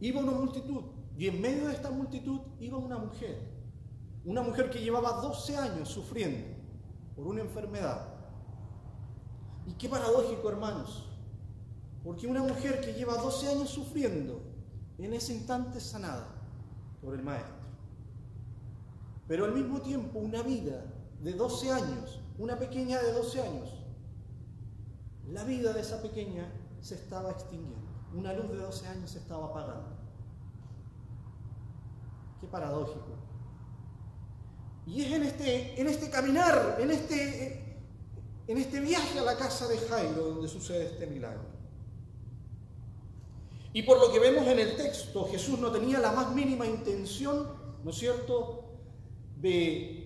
iba 0.00 0.20
una 0.20 0.32
multitud, 0.32 0.82
y 1.16 1.26
en 1.26 1.40
medio 1.40 1.68
de 1.68 1.74
esta 1.74 1.90
multitud 1.90 2.40
iba 2.60 2.76
una 2.76 2.98
mujer, 2.98 3.40
una 4.26 4.42
mujer 4.42 4.68
que 4.68 4.80
llevaba 4.80 5.22
12 5.22 5.56
años 5.56 5.88
sufriendo 5.88 6.46
por 7.16 7.26
una 7.26 7.40
enfermedad 7.40 8.18
y 9.68 9.72
qué 9.72 9.88
paradójico, 9.88 10.48
hermanos, 10.48 11.04
porque 12.02 12.26
una 12.26 12.42
mujer 12.42 12.80
que 12.80 12.94
lleva 12.94 13.16
12 13.16 13.48
años 13.48 13.68
sufriendo, 13.68 14.40
en 14.96 15.12
ese 15.12 15.34
instante 15.34 15.78
sanada 15.78 16.26
por 17.02 17.14
el 17.14 17.22
Maestro. 17.22 17.54
Pero 19.28 19.44
al 19.44 19.52
mismo 19.52 19.80
tiempo 19.80 20.18
una 20.18 20.42
vida 20.42 20.84
de 21.22 21.32
12 21.34 21.70
años, 21.70 22.20
una 22.38 22.58
pequeña 22.58 23.02
de 23.02 23.12
12 23.12 23.42
años, 23.42 23.70
la 25.32 25.44
vida 25.44 25.72
de 25.72 25.80
esa 25.80 26.00
pequeña 26.00 26.50
se 26.80 26.94
estaba 26.94 27.30
extinguiendo. 27.30 27.88
Una 28.14 28.32
luz 28.32 28.48
de 28.50 28.56
12 28.56 28.86
años 28.86 29.10
se 29.10 29.18
estaba 29.18 29.46
apagando. 29.46 29.96
Qué 32.40 32.46
paradójico. 32.46 33.18
Y 34.86 35.02
es 35.02 35.12
en 35.12 35.22
este, 35.24 35.80
en 35.80 35.86
este 35.86 36.08
caminar, 36.08 36.78
en 36.80 36.90
este, 36.90 37.76
en 38.46 38.56
este 38.56 38.80
viaje 38.80 39.18
a 39.18 39.22
la 39.22 39.36
casa 39.36 39.68
de 39.68 39.76
Jairo 39.76 40.30
donde 40.30 40.48
sucede 40.48 40.86
este 40.86 41.06
milagro. 41.06 41.58
Y 43.74 43.82
por 43.82 43.98
lo 44.00 44.10
que 44.10 44.18
vemos 44.18 44.46
en 44.46 44.60
el 44.60 44.76
texto, 44.76 45.26
Jesús 45.26 45.58
no 45.58 45.70
tenía 45.70 45.98
la 45.98 46.12
más 46.12 46.34
mínima 46.34 46.66
intención, 46.66 47.48
¿no 47.84 47.90
es 47.90 47.96
cierto?, 47.96 48.64
de, 49.36 49.97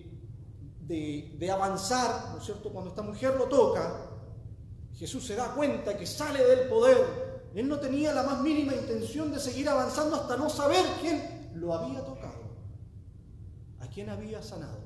de, 0.87 1.51
avanzar, 1.51 2.31
¿no 2.31 2.39
es 2.39 2.45
cierto?, 2.45 2.71
cuando 2.71 2.89
esta 2.89 3.01
mujer 3.01 3.35
lo 3.37 3.45
toca, 3.45 4.09
Jesús 4.95 5.25
se 5.25 5.35
da 5.35 5.53
cuenta 5.53 5.97
que 5.97 6.05
sale 6.05 6.43
del 6.43 6.69
poder. 6.69 7.51
Él 7.55 7.67
no 7.67 7.79
tenía 7.79 8.13
la 8.13 8.23
más 8.23 8.41
mínima 8.41 8.73
intención 8.73 9.31
de 9.31 9.39
seguir 9.39 9.69
avanzando 9.69 10.15
hasta 10.15 10.37
no 10.37 10.49
saber 10.49 10.85
quién 11.01 11.51
lo 11.55 11.73
había 11.73 12.03
tocado, 12.03 12.41
a 13.79 13.87
quién 13.87 14.09
había 14.09 14.41
sanado. 14.41 14.79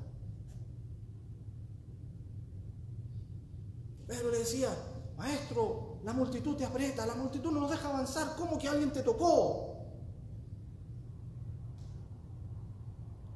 Pedro 4.06 4.30
le 4.30 4.38
decía, 4.38 4.70
maestro, 5.16 6.00
la 6.04 6.12
multitud 6.12 6.56
te 6.56 6.64
aprieta, 6.64 7.04
la 7.04 7.14
multitud 7.14 7.52
no 7.52 7.60
nos 7.60 7.70
deja 7.70 7.88
avanzar, 7.88 8.36
¿cómo 8.36 8.58
que 8.58 8.68
alguien 8.68 8.92
te 8.92 9.02
tocó? 9.02 9.76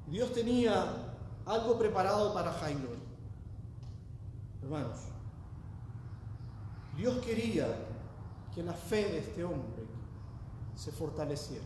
Dios 0.09 0.33
tenía 0.33 1.12
algo 1.47 1.79
preparado 1.79 2.33
para 2.33 2.53
Jairo. 2.53 2.97
Hermanos, 4.63 4.99
Dios 6.97 7.19
quería 7.25 7.67
que 8.55 8.63
la 8.63 8.73
fe 8.73 9.05
de 9.05 9.19
este 9.19 9.45
hombre 9.45 9.85
se 10.75 10.93
fortaleciera. 10.93 11.65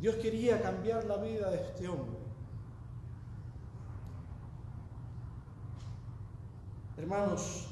Dios 0.00 0.16
quería 0.16 0.62
cambiar 0.62 1.04
la 1.04 1.16
vida 1.16 1.50
de 1.50 1.60
este 1.60 1.88
hombre. 1.88 2.18
Hermanos, 6.96 7.66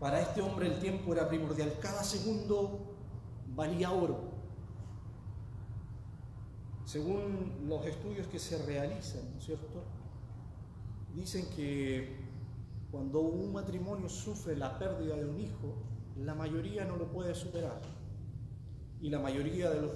para 0.00 0.20
este 0.20 0.42
hombre 0.42 0.66
el 0.66 0.80
tiempo 0.80 1.12
era 1.12 1.28
primordial. 1.28 1.76
Cada 1.80 2.02
segundo 2.02 2.80
valía 3.54 3.92
oro. 3.92 4.31
Según 6.92 7.68
los 7.68 7.86
estudios 7.86 8.26
que 8.26 8.38
se 8.38 8.62
realizan, 8.66 9.22
¿no 9.32 9.38
es 9.38 9.46
cierto? 9.46 9.82
Dicen 11.14 11.46
que 11.56 12.18
cuando 12.90 13.20
un 13.22 13.50
matrimonio 13.50 14.10
sufre 14.10 14.54
la 14.58 14.78
pérdida 14.78 15.16
de 15.16 15.24
un 15.24 15.40
hijo, 15.40 15.74
la 16.18 16.34
mayoría 16.34 16.84
no 16.84 16.96
lo 16.96 17.10
puede 17.10 17.34
superar. 17.34 17.80
Y 19.00 19.08
la 19.08 19.20
mayoría 19.20 19.70
de 19.70 19.80
los 19.80 19.92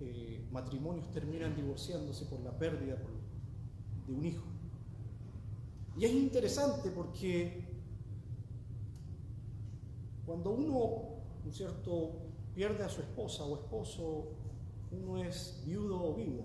eh, 0.00 0.44
matrimonios 0.50 1.08
terminan 1.12 1.54
divorciándose 1.54 2.24
por 2.24 2.40
la 2.40 2.58
pérdida 2.58 2.96
de 4.08 4.12
un 4.12 4.26
hijo. 4.26 4.46
Y 5.96 6.04
es 6.04 6.10
interesante 6.10 6.90
porque 6.90 7.64
cuando 10.26 10.50
uno, 10.50 11.44
¿no 11.44 11.52
cierto?, 11.52 12.10
pierde 12.56 12.82
a 12.82 12.88
su 12.88 13.02
esposa 13.02 13.44
o 13.44 13.54
esposo, 13.54 14.39
uno 14.90 15.18
es 15.18 15.62
viudo 15.64 16.02
o 16.02 16.14
viuda. 16.14 16.44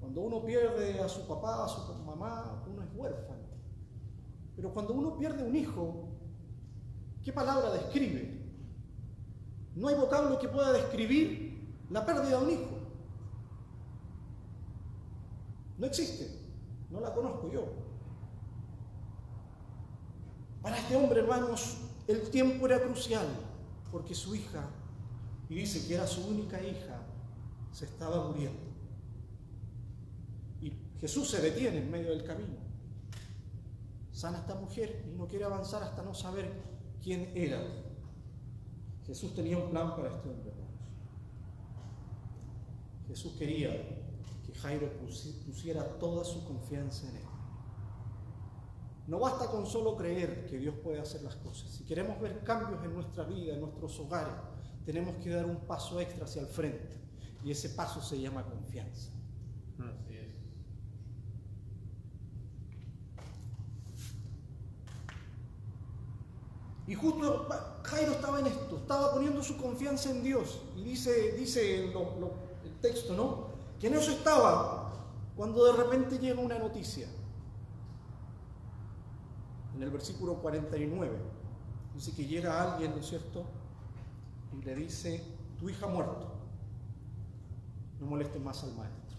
Cuando 0.00 0.20
uno 0.20 0.44
pierde 0.44 1.00
a 1.00 1.08
su 1.08 1.26
papá, 1.26 1.64
a 1.64 1.68
su 1.68 1.80
mamá, 2.04 2.62
uno 2.70 2.82
es 2.82 2.88
huérfano. 2.94 3.44
Pero 4.56 4.72
cuando 4.72 4.94
uno 4.94 5.16
pierde 5.16 5.42
un 5.42 5.56
hijo, 5.56 6.08
¿qué 7.22 7.32
palabra 7.32 7.70
describe? 7.70 8.42
No 9.74 9.88
hay 9.88 9.96
vocablo 9.96 10.38
que 10.38 10.48
pueda 10.48 10.72
describir 10.72 11.74
la 11.90 12.04
pérdida 12.04 12.38
de 12.38 12.44
un 12.44 12.50
hijo. 12.50 12.78
No 15.78 15.86
existe. 15.86 16.30
No 16.90 17.00
la 17.00 17.12
conozco 17.12 17.50
yo. 17.50 17.64
Para 20.62 20.78
este 20.78 20.96
hombre, 20.96 21.20
hermanos, 21.20 21.78
el 22.06 22.30
tiempo 22.30 22.66
era 22.66 22.80
crucial, 22.80 23.26
porque 23.90 24.14
su 24.14 24.34
hija, 24.34 24.70
y 25.48 25.56
dice 25.56 25.86
que 25.86 25.94
era 25.94 26.06
su 26.06 26.26
única 26.26 26.62
hija, 26.62 26.93
se 27.74 27.86
estaba 27.86 28.28
muriendo. 28.28 28.60
Y 30.62 30.72
Jesús 31.00 31.28
se 31.28 31.40
detiene 31.40 31.78
en 31.78 31.90
medio 31.90 32.10
del 32.10 32.22
camino. 32.22 32.54
Sana 34.12 34.38
esta 34.38 34.54
mujer 34.54 35.04
y 35.08 35.18
no 35.18 35.26
quiere 35.26 35.44
avanzar 35.44 35.82
hasta 35.82 36.04
no 36.04 36.14
saber 36.14 36.52
quién 37.02 37.32
era. 37.34 37.60
Jesús 39.04 39.34
tenía 39.34 39.58
un 39.58 39.70
plan 39.70 39.96
para 39.96 40.08
este 40.08 40.28
hombre. 40.28 40.52
Jesús 43.08 43.32
quería 43.36 43.70
que 44.46 44.54
Jairo 44.54 44.88
pusiera 45.44 45.98
toda 45.98 46.24
su 46.24 46.44
confianza 46.44 47.08
en 47.10 47.16
él. 47.16 47.22
No 49.08 49.18
basta 49.18 49.50
con 49.50 49.66
solo 49.66 49.96
creer 49.96 50.46
que 50.46 50.58
Dios 50.58 50.76
puede 50.76 51.00
hacer 51.00 51.22
las 51.22 51.34
cosas. 51.36 51.70
Si 51.70 51.84
queremos 51.84 52.20
ver 52.20 52.44
cambios 52.44 52.82
en 52.84 52.94
nuestra 52.94 53.24
vida, 53.24 53.54
en 53.54 53.60
nuestros 53.60 53.98
hogares, 53.98 54.34
tenemos 54.86 55.16
que 55.16 55.30
dar 55.30 55.44
un 55.44 55.56
paso 55.66 56.00
extra 56.00 56.24
hacia 56.24 56.40
el 56.40 56.46
frente. 56.46 57.03
Y 57.44 57.50
ese 57.50 57.68
paso 57.68 58.00
se 58.00 58.20
llama 58.20 58.42
confianza. 58.42 59.10
Así 59.78 60.16
es. 60.16 60.34
Y 66.86 66.94
justo 66.94 67.46
Jairo 67.82 68.12
estaba 68.12 68.40
en 68.40 68.46
esto, 68.46 68.78
estaba 68.78 69.12
poniendo 69.12 69.42
su 69.42 69.56
confianza 69.56 70.10
en 70.10 70.22
Dios. 70.22 70.62
Y 70.76 70.84
dice, 70.84 71.32
dice 71.32 71.84
el 71.84 71.92
texto, 72.80 73.14
¿no? 73.14 73.48
Que 73.78 73.88
en 73.88 73.94
eso 73.94 74.10
estaba 74.10 74.92
cuando 75.36 75.64
de 75.64 75.72
repente 75.72 76.18
llega 76.18 76.40
una 76.40 76.58
noticia 76.58 77.08
en 79.74 79.82
el 79.82 79.90
versículo 79.90 80.36
49. 80.36 81.18
Dice 81.94 82.12
que 82.12 82.26
llega 82.26 82.72
alguien, 82.72 82.92
¿no 82.92 82.98
es 82.98 83.06
cierto? 83.06 83.44
Y 84.52 84.64
le 84.64 84.74
dice, 84.74 85.22
tu 85.58 85.68
hija 85.68 85.86
ha 85.86 85.88
muerto. 85.88 86.33
No 88.00 88.06
moleste 88.06 88.38
más 88.38 88.62
al 88.64 88.74
maestro. 88.74 89.16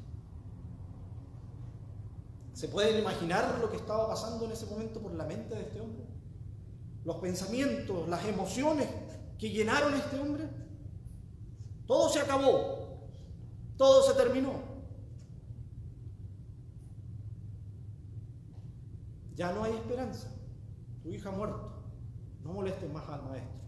¿Se 2.53 2.67
pueden 2.67 2.99
imaginar 3.01 3.59
lo 3.59 3.69
que 3.69 3.77
estaba 3.77 4.07
pasando 4.07 4.45
en 4.45 4.51
ese 4.51 4.65
momento 4.67 4.99
por 5.01 5.13
la 5.13 5.25
mente 5.25 5.55
de 5.55 5.61
este 5.61 5.81
hombre? 5.81 6.05
Los 7.03 7.17
pensamientos, 7.17 8.07
las 8.07 8.25
emociones 8.25 8.87
que 9.37 9.49
llenaron 9.49 9.93
a 9.93 9.97
este 9.97 10.19
hombre. 10.19 10.49
Todo 11.85 12.09
se 12.09 12.19
acabó. 12.19 13.09
Todo 13.77 14.03
se 14.03 14.13
terminó. 14.13 14.53
Ya 19.35 19.51
no 19.51 19.65
hay 19.65 19.73
esperanza 19.73 20.35
tu 21.05 21.11
hija 21.11 21.29
ha 21.29 21.31
muerto, 21.31 21.71
no 22.43 22.53
molestes 22.53 22.91
más 22.91 23.07
al 23.07 23.23
maestro. 23.25 23.61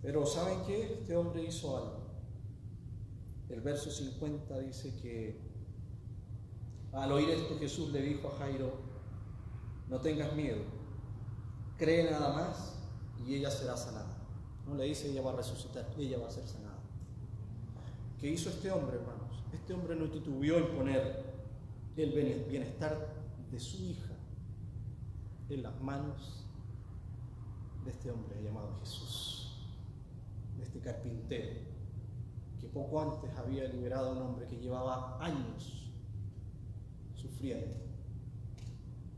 Pero 0.00 0.24
¿saben 0.24 0.62
qué? 0.66 0.94
Este 0.94 1.14
hombre 1.14 1.42
hizo 1.42 1.76
algo. 1.76 1.99
El 3.50 3.60
verso 3.60 3.90
50 3.90 4.58
dice 4.60 4.94
que 5.02 5.40
al 6.92 7.10
oír 7.12 7.30
esto 7.30 7.58
Jesús 7.58 7.90
le 7.90 8.00
dijo 8.00 8.28
a 8.28 8.38
Jairo, 8.38 8.72
no 9.88 10.00
tengas 10.00 10.34
miedo, 10.34 10.62
cree 11.76 12.10
nada 12.10 12.32
más 12.32 12.78
y 13.26 13.34
ella 13.34 13.50
será 13.50 13.76
sanada. 13.76 14.16
No 14.66 14.74
le 14.74 14.84
dice 14.84 15.10
ella 15.10 15.22
va 15.22 15.32
a 15.32 15.36
resucitar, 15.36 15.88
ella 15.98 16.18
va 16.18 16.28
a 16.28 16.30
ser 16.30 16.46
sanada. 16.46 16.78
¿Qué 18.20 18.30
hizo 18.30 18.50
este 18.50 18.70
hombre, 18.70 18.98
hermanos? 18.98 19.42
Este 19.52 19.74
hombre 19.74 19.96
no 19.96 20.10
titubeó 20.10 20.58
en 20.58 20.76
poner 20.76 21.24
el 21.96 22.12
bienestar 22.48 23.14
de 23.50 23.58
su 23.58 23.82
hija 23.82 24.14
en 25.48 25.62
las 25.62 25.80
manos 25.80 26.46
de 27.84 27.90
este 27.90 28.10
hombre 28.10 28.40
llamado 28.42 28.78
Jesús, 28.80 29.56
de 30.56 30.62
este 30.62 30.80
carpintero, 30.80 31.79
que 32.60 32.68
poco 32.68 33.00
antes 33.00 33.30
había 33.36 33.64
liberado 33.64 34.10
a 34.10 34.12
un 34.12 34.18
hombre 34.22 34.46
que 34.46 34.56
llevaba 34.56 35.18
años 35.24 35.90
sufriendo. 37.14 37.74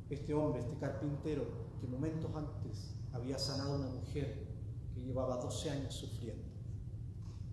Este 0.08 0.32
hombre, 0.32 0.60
este 0.60 0.76
carpintero, 0.76 1.44
que 1.80 1.86
momentos 1.86 2.30
antes 2.34 2.94
había 3.12 3.38
sanado 3.38 3.74
a 3.74 3.76
una 3.78 3.88
mujer 3.88 4.46
que 4.94 5.00
llevaba 5.00 5.36
12 5.38 5.70
años 5.70 5.94
sufriendo. 5.94 6.44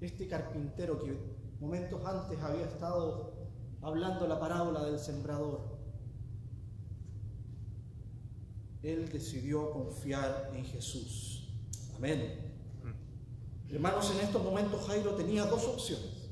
Este 0.02 0.28
carpintero 0.28 1.00
que 1.04 1.18
momentos 1.60 2.06
antes 2.06 2.40
había 2.40 2.66
estado 2.66 3.34
hablando 3.82 4.28
la 4.28 4.40
parábola 4.40 4.84
del 4.84 5.00
sembrador. 5.00 5.80
Él 8.84 9.10
decidió 9.10 9.72
confiar 9.72 10.52
en 10.54 10.64
Jesús. 10.64 11.50
Amén. 11.96 12.49
Hermanos, 13.72 14.12
en 14.12 14.20
estos 14.22 14.44
momentos 14.44 14.88
Jairo 14.88 15.12
tenía 15.12 15.46
dos 15.46 15.64
opciones. 15.66 16.30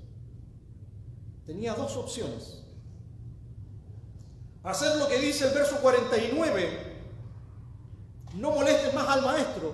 Tenía 1.46 1.74
dos 1.76 1.96
opciones. 1.96 2.64
Hacer 4.64 4.98
lo 4.98 5.08
que 5.08 5.20
dice 5.20 5.48
el 5.48 5.54
verso 5.54 5.78
49. 5.78 6.98
No 8.36 8.52
molestes 8.52 8.94
más 8.94 9.08
al 9.08 9.22
maestro, 9.24 9.74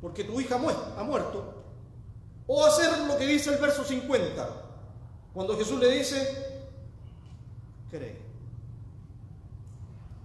porque 0.00 0.24
tu 0.24 0.40
hija 0.40 0.56
ha 0.56 1.02
muerto. 1.04 1.54
O 2.46 2.64
hacer 2.64 3.06
lo 3.06 3.16
que 3.16 3.26
dice 3.26 3.52
el 3.52 3.60
verso 3.60 3.84
50, 3.84 4.48
cuando 5.32 5.56
Jesús 5.56 5.78
le 5.78 5.88
dice, 5.90 6.66
cree. 7.90 8.20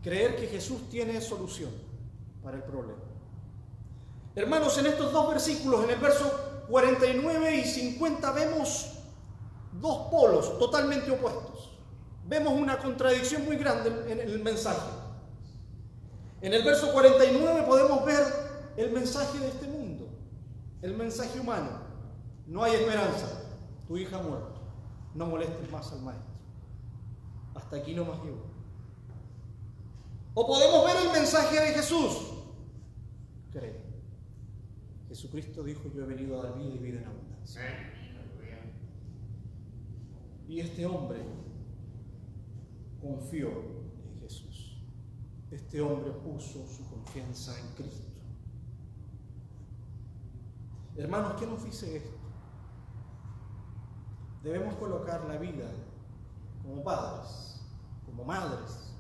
Creer 0.02 0.36
que 0.36 0.48
Jesús 0.48 0.90
tiene 0.90 1.22
solución 1.22 1.70
para 2.44 2.58
el 2.58 2.64
problema. 2.64 3.04
Hermanos, 4.36 4.78
en 4.80 4.88
estos 4.88 5.12
dos 5.12 5.30
versículos, 5.30 5.84
en 5.84 5.92
el 5.92 6.00
verso 6.00 6.45
49 6.68 7.56
y 7.58 7.64
50, 7.64 8.32
vemos 8.32 8.92
dos 9.74 10.10
polos 10.10 10.58
totalmente 10.58 11.12
opuestos. 11.12 11.78
Vemos 12.28 12.54
una 12.54 12.78
contradicción 12.78 13.46
muy 13.46 13.58
grande 13.58 14.12
en 14.12 14.20
el 14.20 14.40
mensaje. 14.40 14.90
En 16.42 16.54
el 16.54 16.64
verso 16.64 16.92
49 16.92 17.64
podemos 17.68 18.04
ver 18.06 18.24
el 18.78 18.92
mensaje 18.92 19.40
de 19.40 19.48
este 19.48 19.68
mundo, 19.68 20.08
el 20.82 20.96
mensaje 20.96 21.40
humano. 21.40 21.70
No 22.48 22.64
hay 22.64 22.74
esperanza, 22.74 23.28
tu 23.88 23.98
hija 23.98 24.18
ha 24.18 24.22
muerto, 24.22 24.62
no 25.14 25.26
molestes 25.28 25.72
más 25.72 25.92
al 25.92 26.02
maestro. 26.02 26.36
Hasta 27.56 27.78
aquí 27.78 27.94
no 27.94 28.06
más 28.06 28.18
llevo. 28.24 28.44
O 30.34 30.46
podemos 30.46 30.86
ver 30.86 30.98
el 31.06 31.12
mensaje 31.14 31.60
de 31.60 31.74
Jesús. 31.74 32.34
Cree. 33.54 33.85
Jesucristo 35.16 35.64
dijo, 35.64 35.90
yo 35.96 36.04
he 36.04 36.08
venido 36.08 36.38
a 36.38 36.44
dar 36.44 36.58
vida 36.58 36.76
y 36.76 36.78
vida 36.78 37.00
en 37.00 37.06
abundancia. 37.06 37.62
Y 40.46 40.60
este 40.60 40.86
hombre 40.86 41.20
confió 43.00 43.48
en 43.48 44.20
Jesús. 44.20 44.78
Este 45.52 45.80
hombre 45.80 46.12
puso 46.12 46.68
su 46.68 46.86
confianza 46.90 47.58
en 47.58 47.68
Cristo. 47.76 48.12
Hermanos, 50.98 51.40
¿qué 51.40 51.48
nos 51.48 51.64
dice 51.64 51.96
esto? 51.96 52.18
Debemos 54.44 54.76
colocar 54.76 55.24
la 55.24 55.38
vida 55.38 55.72
como 56.62 56.84
padres, 56.84 57.62
como 58.06 58.26
madres, 58.26 58.94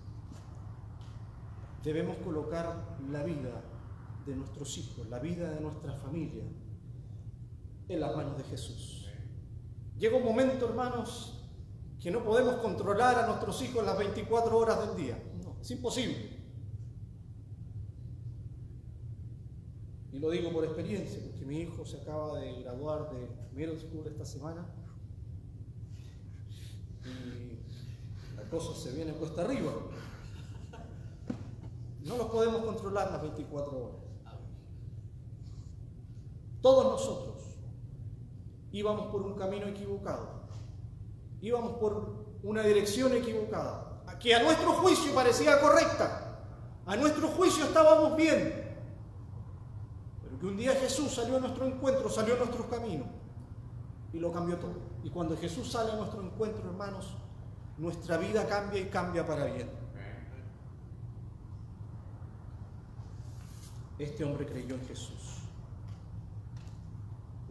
debemos 1.84 2.16
colocar 2.20 2.98
la 3.12 3.22
vida 3.24 3.75
de 4.26 4.36
nuestros 4.36 4.78
hijos, 4.78 5.08
la 5.10 5.20
vida 5.20 5.52
de 5.52 5.62
nuestra 5.62 5.94
familia, 5.94 6.44
en 7.88 8.00
las 8.00 8.16
manos 8.16 8.38
de 8.38 8.44
Jesús. 8.46 9.08
Llega 9.98 10.18
un 10.18 10.26
momento, 10.26 10.68
hermanos, 10.68 11.40
que 12.02 12.12
no 12.12 12.24
podemos 12.24 12.56
controlar 12.58 13.18
a 13.18 13.28
nuestros 13.28 13.62
hijos 13.62 13.86
las 13.86 13.98
24 13.98 14.58
horas 14.58 14.88
del 14.88 14.98
día. 14.98 15.24
No, 15.44 15.58
es 15.62 15.72
imposible. 15.72 16.36
Y 20.12 20.20
lo 20.20 20.30
digo 20.30 20.52
por 20.52 20.64
experiencia, 20.64 21.20
porque 21.24 21.46
mi 21.46 21.62
hijo 21.62 21.86
se 21.86 21.98
acaba 22.02 22.40
de 22.40 22.62
graduar 22.62 23.12
de 23.12 23.28
middle 23.54 23.80
school 23.80 24.08
esta 24.08 24.26
semana 24.26 24.66
y 27.06 28.36
la 28.36 28.50
cosa 28.50 28.74
se 28.80 28.96
viene 28.96 29.14
puesta 29.14 29.44
arriba. 29.44 29.72
No 32.04 32.18
los 32.18 32.28
podemos 32.28 32.64
controlar 32.64 33.12
las 33.12 33.22
24 33.22 33.78
horas. 33.78 34.05
Todos 36.66 36.84
nosotros 36.84 37.44
íbamos 38.72 39.12
por 39.12 39.22
un 39.22 39.36
camino 39.36 39.68
equivocado. 39.68 40.48
Íbamos 41.40 41.74
por 41.74 42.26
una 42.42 42.64
dirección 42.64 43.14
equivocada, 43.14 44.02
que 44.20 44.34
a 44.34 44.42
nuestro 44.42 44.74
juicio 44.74 45.14
parecía 45.14 45.62
correcta. 45.62 46.40
A 46.88 46.96
nuestro 46.96 47.28
juicio 47.28 47.66
estábamos 47.66 48.18
bien. 48.18 48.80
Pero 50.24 50.40
que 50.40 50.46
un 50.48 50.58
día 50.58 50.72
Jesús 50.72 51.14
salió 51.14 51.38
a 51.38 51.40
nuestro 51.40 51.68
encuentro, 51.68 52.10
salió 52.10 52.34
a 52.34 52.38
nuestro 52.38 52.68
camino 52.68 53.06
y 54.12 54.18
lo 54.18 54.32
cambió 54.32 54.58
todo. 54.58 54.74
Y 55.04 55.12
cuando 55.12 55.38
Jesús 55.38 55.72
sale 55.72 55.92
a 55.92 55.98
nuestro 55.98 56.24
encuentro, 56.24 56.68
hermanos, 56.68 57.16
nuestra 57.78 58.18
vida 58.18 58.48
cambia 58.48 58.82
y 58.82 58.86
cambia 58.86 59.24
para 59.24 59.46
bien. 59.46 59.70
Este 64.00 64.24
hombre 64.24 64.48
creyó 64.48 64.74
en 64.74 64.88
Jesús. 64.88 65.35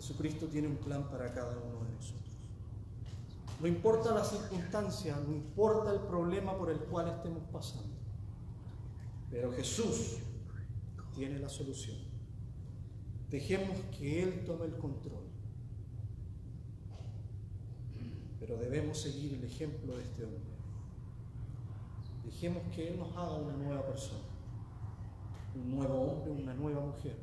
Jesucristo 0.04 0.48
tiene 0.48 0.68
un 0.68 0.76
plan 0.76 1.08
para 1.08 1.32
cada 1.32 1.56
uno 1.56 1.82
de 1.82 1.92
nosotros. 1.94 2.34
No 3.58 3.66
importa 3.66 4.12
la 4.12 4.22
circunstancia, 4.22 5.16
no 5.26 5.32
importa 5.32 5.92
el 5.94 6.00
problema 6.00 6.54
por 6.58 6.70
el 6.70 6.78
cual 6.80 7.08
estemos 7.08 7.42
pasando, 7.50 7.94
pero 9.30 9.50
Jesús 9.52 10.18
tiene 11.14 11.38
la 11.38 11.48
solución. 11.48 11.96
Dejemos 13.30 13.78
que 13.98 14.22
Él 14.22 14.44
tome 14.44 14.66
el 14.66 14.76
control. 14.76 15.24
Pero 18.38 18.58
debemos 18.58 19.00
seguir 19.00 19.32
el 19.32 19.44
ejemplo 19.44 19.96
de 19.96 20.02
este 20.02 20.24
hombre. 20.24 20.52
Dejemos 22.26 22.62
que 22.74 22.88
Él 22.88 22.98
nos 22.98 23.10
haga 23.16 23.36
una 23.36 23.54
nueva 23.54 23.86
persona 23.86 24.34
un 25.54 25.76
nuevo 25.76 25.94
hombre, 25.94 26.32
una 26.32 26.52
nueva 26.52 26.80
mujer, 26.80 27.16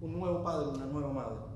un 0.00 0.12
nuevo 0.18 0.42
padre, 0.42 0.68
una 0.70 0.86
nueva 0.86 1.12
madre. 1.12 1.55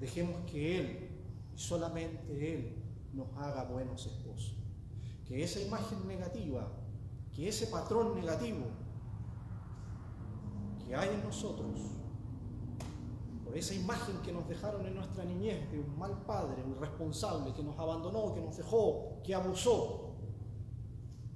Dejemos 0.00 0.36
que 0.50 0.78
Él, 0.78 1.10
y 1.54 1.58
solamente 1.58 2.54
Él, 2.54 2.76
nos 3.12 3.28
haga 3.36 3.64
buenos 3.64 4.06
esposos. 4.06 4.56
Que 5.26 5.42
esa 5.42 5.60
imagen 5.60 6.06
negativa, 6.06 6.72
que 7.34 7.48
ese 7.48 7.66
patrón 7.66 8.14
negativo 8.14 8.66
que 10.84 10.94
hay 10.96 11.10
en 11.10 11.22
nosotros, 11.22 11.80
por 13.44 13.56
esa 13.56 13.74
imagen 13.74 14.16
que 14.22 14.32
nos 14.32 14.48
dejaron 14.48 14.86
en 14.86 14.94
nuestra 14.94 15.24
niñez 15.24 15.70
de 15.70 15.78
un 15.78 15.98
mal 15.98 16.24
padre, 16.24 16.62
un 16.64 16.72
irresponsable, 16.72 17.52
que 17.52 17.62
nos 17.62 17.78
abandonó, 17.78 18.34
que 18.34 18.40
nos 18.40 18.56
dejó, 18.56 19.20
que 19.22 19.34
abusó, 19.34 20.14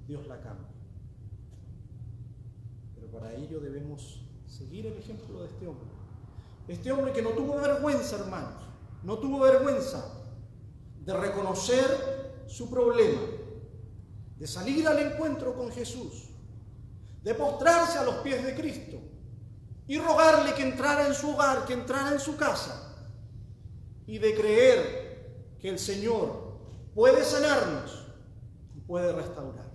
Dios 0.07 0.27
la 0.27 0.41
cambia 0.41 0.75
para 3.15 3.33
ello 3.33 3.61
debemos 3.61 4.21
seguir 4.45 4.85
el 4.87 4.97
ejemplo 4.97 5.39
de 5.39 5.47
este 5.47 5.67
hombre. 5.67 5.94
Este 6.67 6.91
hombre 6.91 7.13
que 7.13 7.21
no 7.21 7.29
tuvo 7.31 7.55
vergüenza, 7.55 8.17
hermanos, 8.17 8.63
no 9.03 9.19
tuvo 9.19 9.39
vergüenza 9.39 10.03
de 11.03 11.13
reconocer 11.13 12.43
su 12.47 12.69
problema, 12.69 13.21
de 14.37 14.47
salir 14.47 14.87
al 14.87 14.99
encuentro 14.99 15.53
con 15.53 15.71
Jesús, 15.71 16.29
de 17.21 17.35
postrarse 17.35 17.99
a 17.99 18.03
los 18.03 18.15
pies 18.15 18.43
de 18.43 18.55
Cristo 18.55 18.97
y 19.87 19.99
rogarle 19.99 20.53
que 20.55 20.63
entrara 20.63 21.07
en 21.07 21.13
su 21.13 21.31
hogar, 21.31 21.65
que 21.65 21.73
entrara 21.73 22.11
en 22.11 22.19
su 22.19 22.35
casa 22.35 22.95
y 24.07 24.17
de 24.17 24.35
creer 24.35 25.55
que 25.59 25.69
el 25.69 25.77
Señor 25.77 26.59
puede 26.95 27.23
sanarnos 27.23 28.07
y 28.75 28.79
puede 28.81 29.11
restaurar. 29.13 29.71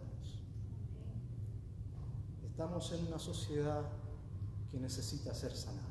Estamos 2.45 2.93
en 2.93 3.07
una 3.07 3.19
sociedad 3.19 3.83
que 4.71 4.79
necesita 4.79 5.33
ser 5.35 5.57
sanada. 5.57 5.90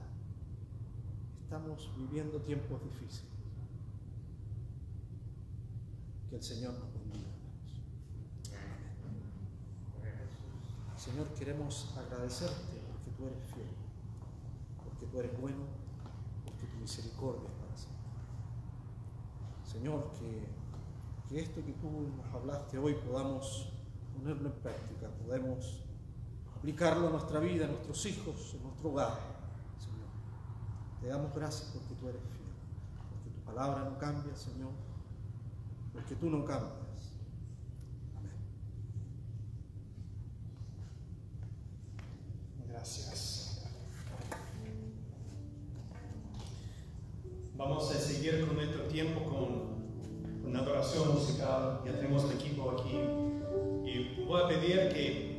Estamos 1.50 1.90
viviendo 1.98 2.38
tiempos 2.42 2.80
difíciles. 2.84 3.34
Que 6.30 6.36
el 6.36 6.44
Señor 6.44 6.76
nos 6.76 6.94
bendiga. 6.94 7.32
Señor, 10.96 11.28
queremos 11.30 11.92
agradecerte 11.98 12.78
porque 12.92 13.10
tú 13.18 13.26
eres 13.26 13.52
fiel, 13.52 13.68
porque 14.84 15.08
tú 15.08 15.20
eres 15.20 15.42
bueno, 15.42 15.66
porque 16.46 16.68
tu 16.68 16.78
misericordia 16.78 17.50
es 17.50 17.56
para 17.56 17.76
siempre. 17.76 18.12
Señor, 19.66 20.12
que, 20.20 20.50
que 21.30 21.42
esto 21.42 21.66
que 21.66 21.74
tú 21.74 21.90
nos 22.16 22.32
hablaste 22.32 22.78
hoy 22.78 22.94
podamos 22.94 23.74
ponerlo 24.16 24.50
en 24.50 24.56
práctica, 24.62 25.10
podemos 25.26 25.82
aplicarlo 26.56 27.08
a 27.08 27.10
nuestra 27.10 27.40
vida, 27.40 27.66
a 27.66 27.70
nuestros 27.70 28.06
hijos, 28.06 28.54
en 28.54 28.62
nuestro 28.62 28.92
hogar. 28.92 29.39
Te 31.02 31.08
damos 31.08 31.34
gracias 31.34 31.72
porque 31.74 31.96
tú 31.96 32.10
eres 32.10 32.22
fiel, 32.22 32.50
porque 33.10 33.30
tu 33.30 33.46
palabra 33.46 33.90
no 33.90 33.98
cambia, 33.98 34.36
Señor, 34.36 34.72
porque 35.94 36.16
tú 36.16 36.30
no 36.30 36.44
cambias. 36.44 37.14
Amén. 38.18 38.32
Gracias. 42.68 43.66
Vamos 47.56 47.92
a 47.92 48.00
seguir 48.00 48.46
con 48.46 48.56
nuestro 48.56 48.84
tiempo 48.84 49.24
con, 49.24 50.44
con 50.44 50.56
adoración 50.56 51.14
musical. 51.14 51.82
Ya 51.86 51.94
tenemos 51.94 52.26
el 52.26 52.32
equipo 52.32 52.72
aquí. 52.72 52.96
Y 53.90 54.26
voy 54.26 54.42
a 54.44 54.48
pedir 54.48 54.90
que 54.90 55.30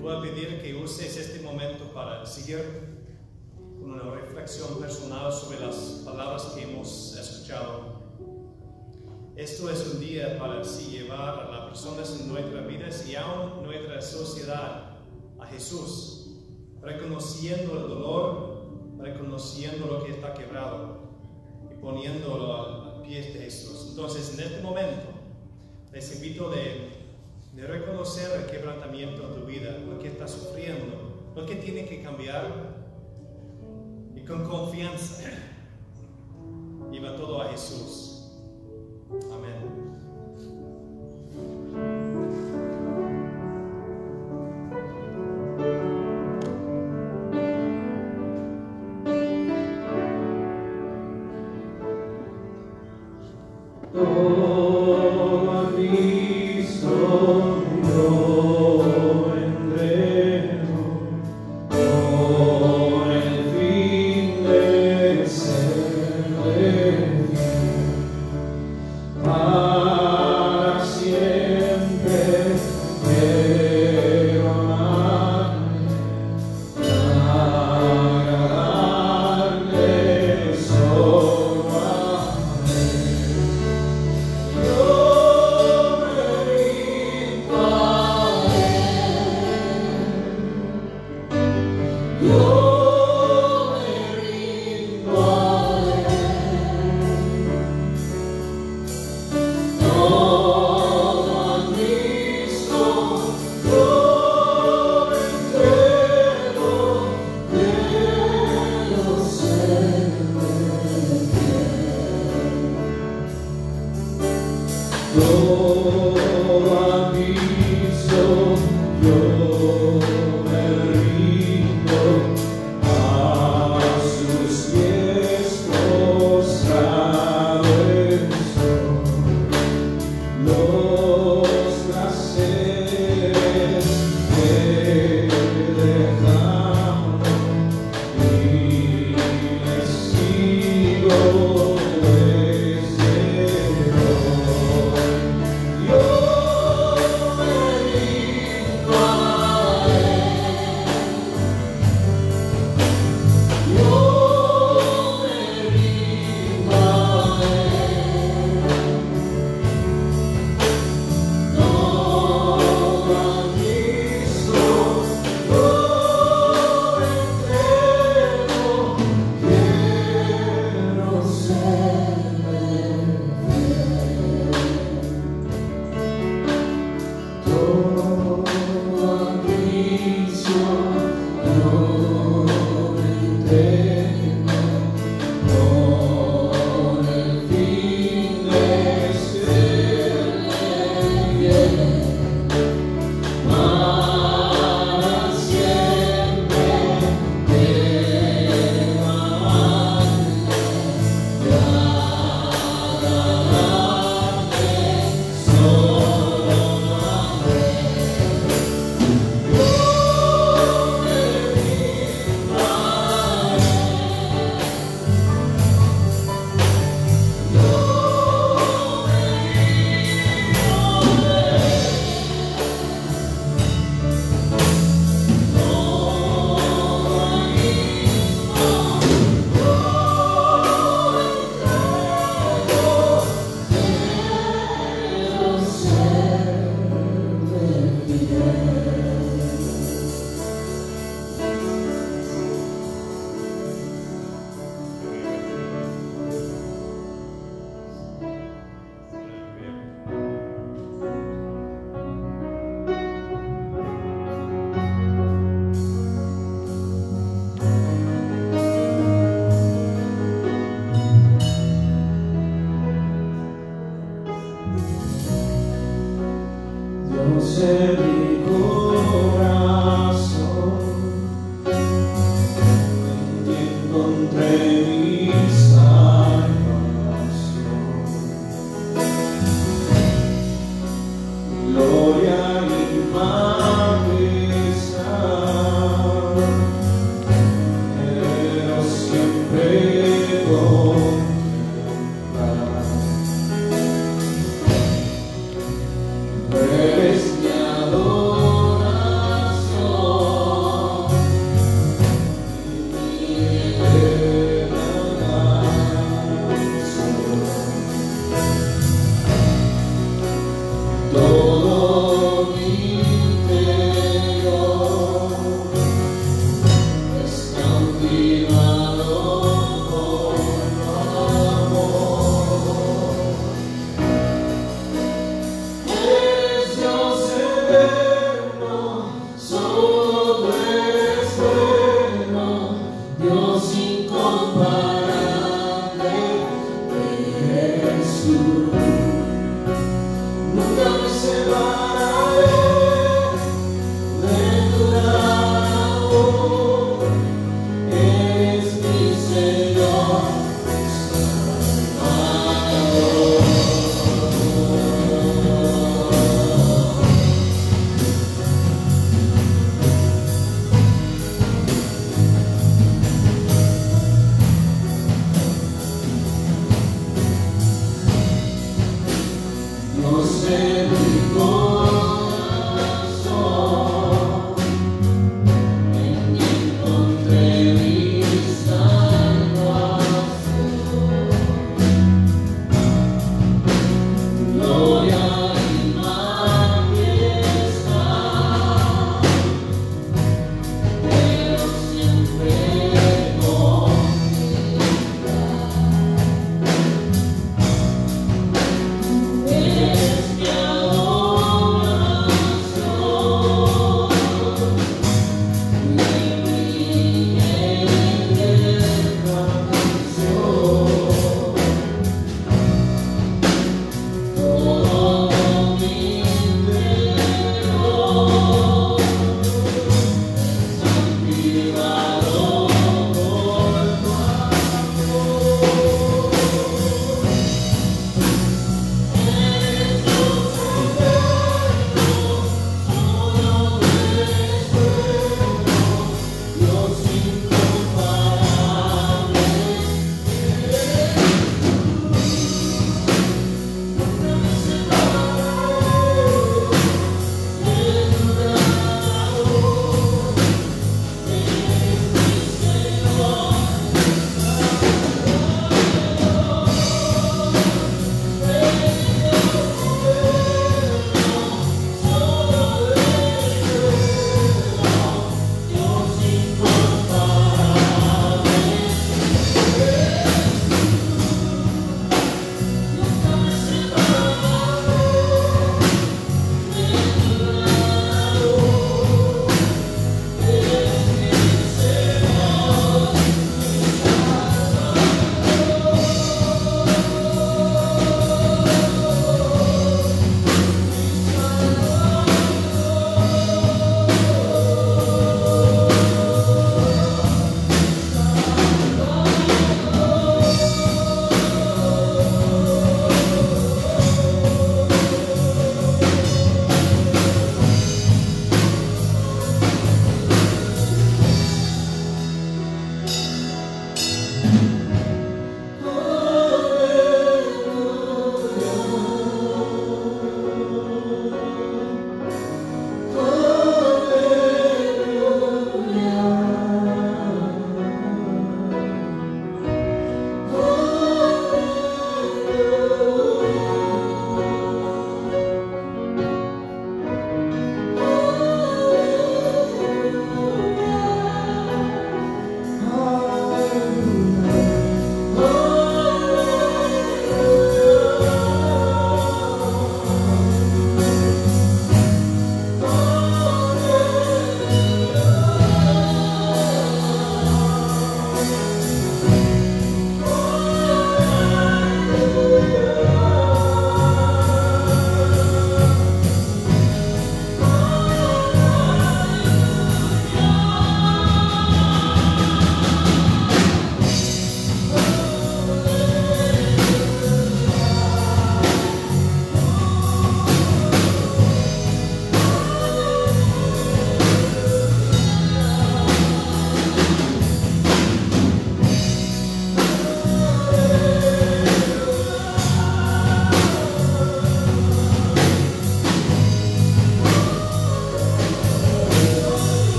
voy 0.00 0.16
a 0.16 0.20
pedir 0.20 0.62
que 0.62 0.74
uses 0.74 1.16
este 1.16 1.40
momento 1.40 1.84
para 1.92 2.24
seguir 2.26 2.89
reflexión 4.10 4.78
personal 4.80 5.32
sobre 5.32 5.60
las 5.60 5.76
palabras 6.04 6.44
que 6.54 6.62
hemos 6.62 7.16
escuchado. 7.16 8.00
Esto 9.36 9.70
es 9.70 9.86
un 9.94 10.00
día 10.00 10.38
para 10.38 10.60
así 10.60 10.90
llevar 10.90 11.40
a 11.40 11.50
las 11.50 11.66
personas 11.68 12.20
en 12.20 12.28
nuestras 12.28 12.66
vidas 12.66 13.08
y 13.08 13.16
aún 13.16 13.62
nuestra 13.62 14.02
sociedad 14.02 14.98
a 15.38 15.46
Jesús, 15.46 16.26
reconociendo 16.82 17.72
el 17.78 17.88
dolor, 17.88 18.60
reconociendo 18.98 19.86
lo 19.86 20.04
que 20.04 20.12
está 20.12 20.34
quebrado 20.34 21.00
y 21.70 21.80
poniéndolo 21.80 22.52
a 22.52 23.02
pies 23.02 23.32
de 23.32 23.40
Jesús. 23.40 23.88
Entonces, 23.90 24.34
en 24.34 24.40
este 24.44 24.62
momento, 24.62 25.08
les 25.92 26.14
invito 26.16 26.50
de, 26.50 26.90
de 27.54 27.66
reconocer 27.66 28.40
el 28.40 28.46
quebrantamiento 28.46 29.22
en 29.26 29.40
tu 29.40 29.46
vida, 29.46 29.78
lo 29.78 29.98
que 29.98 30.08
estás 30.08 30.32
sufriendo, 30.32 31.32
lo 31.34 31.46
que 31.46 31.56
tiene 31.56 31.86
que 31.86 32.02
cambiar 32.02 32.69
con 34.30 34.44
confianza 34.44 35.28
lleva 36.92 37.16
todo 37.16 37.42
a 37.42 37.48
Jesús. 37.48 38.30
Amén. 39.32 40.00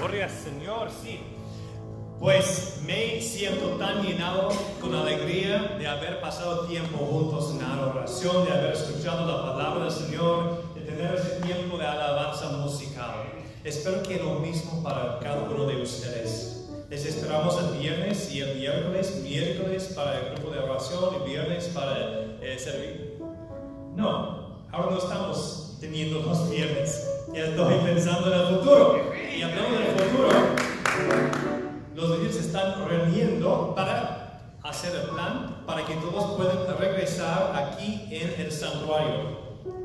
Gloria 0.00 0.24
al 0.24 0.30
Señor, 0.30 0.88
sí. 1.02 1.20
Pues 2.18 2.80
me 2.86 3.20
siento 3.20 3.76
tan 3.76 4.02
llenado 4.02 4.48
con 4.80 4.94
alegría 4.94 5.76
de 5.78 5.86
haber 5.86 6.22
pasado 6.22 6.64
tiempo 6.64 6.96
juntos 6.96 7.50
en 7.50 7.58
la 7.58 7.86
oración, 7.86 8.46
de 8.46 8.50
haber 8.50 8.72
escuchado 8.72 9.26
la 9.26 9.52
palabra 9.52 9.84
del 9.84 9.92
Señor, 9.92 10.74
de 10.74 10.80
tener 10.80 11.14
ese 11.14 11.42
tiempo 11.42 11.76
de 11.76 11.86
alabanza 11.86 12.48
musical. 12.48 13.10
Espero 13.62 14.02
que 14.02 14.16
lo 14.16 14.36
mismo 14.36 14.82
para 14.82 15.18
cada 15.18 15.42
uno 15.42 15.66
de 15.66 15.82
ustedes. 15.82 16.66
Les 16.88 17.04
esperamos 17.04 17.58
el 17.58 17.78
viernes 17.78 18.32
y 18.32 18.40
el 18.40 18.56
miércoles, 18.56 19.20
miércoles 19.22 19.92
para 19.94 20.18
el 20.18 20.32
grupo 20.32 20.50
de 20.50 20.60
oración 20.60 21.14
y 21.20 21.28
viernes 21.28 21.66
para 21.74 22.22
el 22.40 22.58
servir. 22.58 23.18
No, 23.94 24.64
ahora 24.72 24.92
no 24.92 24.96
estamos 24.96 25.76
teniendo 25.78 26.20
los 26.20 26.48
viernes. 26.48 27.06
Ya 27.34 27.44
estoy 27.44 27.74
pensando 27.84 28.32
en 28.32 28.40
el 28.40 28.46
futuro. 28.56 29.09
Y 29.34 29.42
hablando 29.42 29.78
del 29.78 29.86
futuro, 29.96 30.28
los 31.94 32.10
líderes 32.10 32.34
se 32.36 32.40
están 32.42 32.86
reuniendo 32.88 33.74
para 33.74 34.56
hacer 34.62 34.94
el 34.96 35.10
plan 35.10 35.62
para 35.66 35.84
que 35.84 35.94
todos 35.94 36.36
puedan 36.36 36.76
regresar 36.78 37.52
aquí 37.54 38.06
en 38.10 38.40
el 38.40 38.52
santuario. 38.52 39.40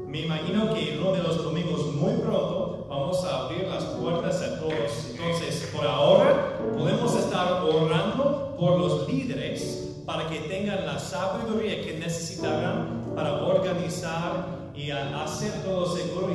Me 0.07 0.21
imagino 0.21 0.73
que 0.73 0.97
uno 0.99 1.11
de 1.11 1.23
los 1.23 1.43
domingos 1.43 1.93
muy 1.93 2.13
pronto 2.15 2.87
vamos 2.89 3.23
a 3.25 3.45
abrir 3.45 3.67
las 3.67 3.83
puertas 3.83 4.41
a 4.41 4.59
todos. 4.59 5.11
Entonces, 5.11 5.69
por 5.75 5.85
ahora 5.85 6.57
podemos 6.77 7.15
estar 7.15 7.63
orando 7.63 8.55
por 8.59 8.79
los 8.79 9.07
líderes 9.07 10.01
para 10.05 10.27
que 10.27 10.39
tengan 10.41 10.85
la 10.85 10.99
sabiduría 10.99 11.81
que 11.81 11.97
necesitarán 11.99 13.03
para 13.15 13.43
organizar 13.43 14.45
y 14.75 14.91
hacer 14.91 15.63
todo 15.63 15.85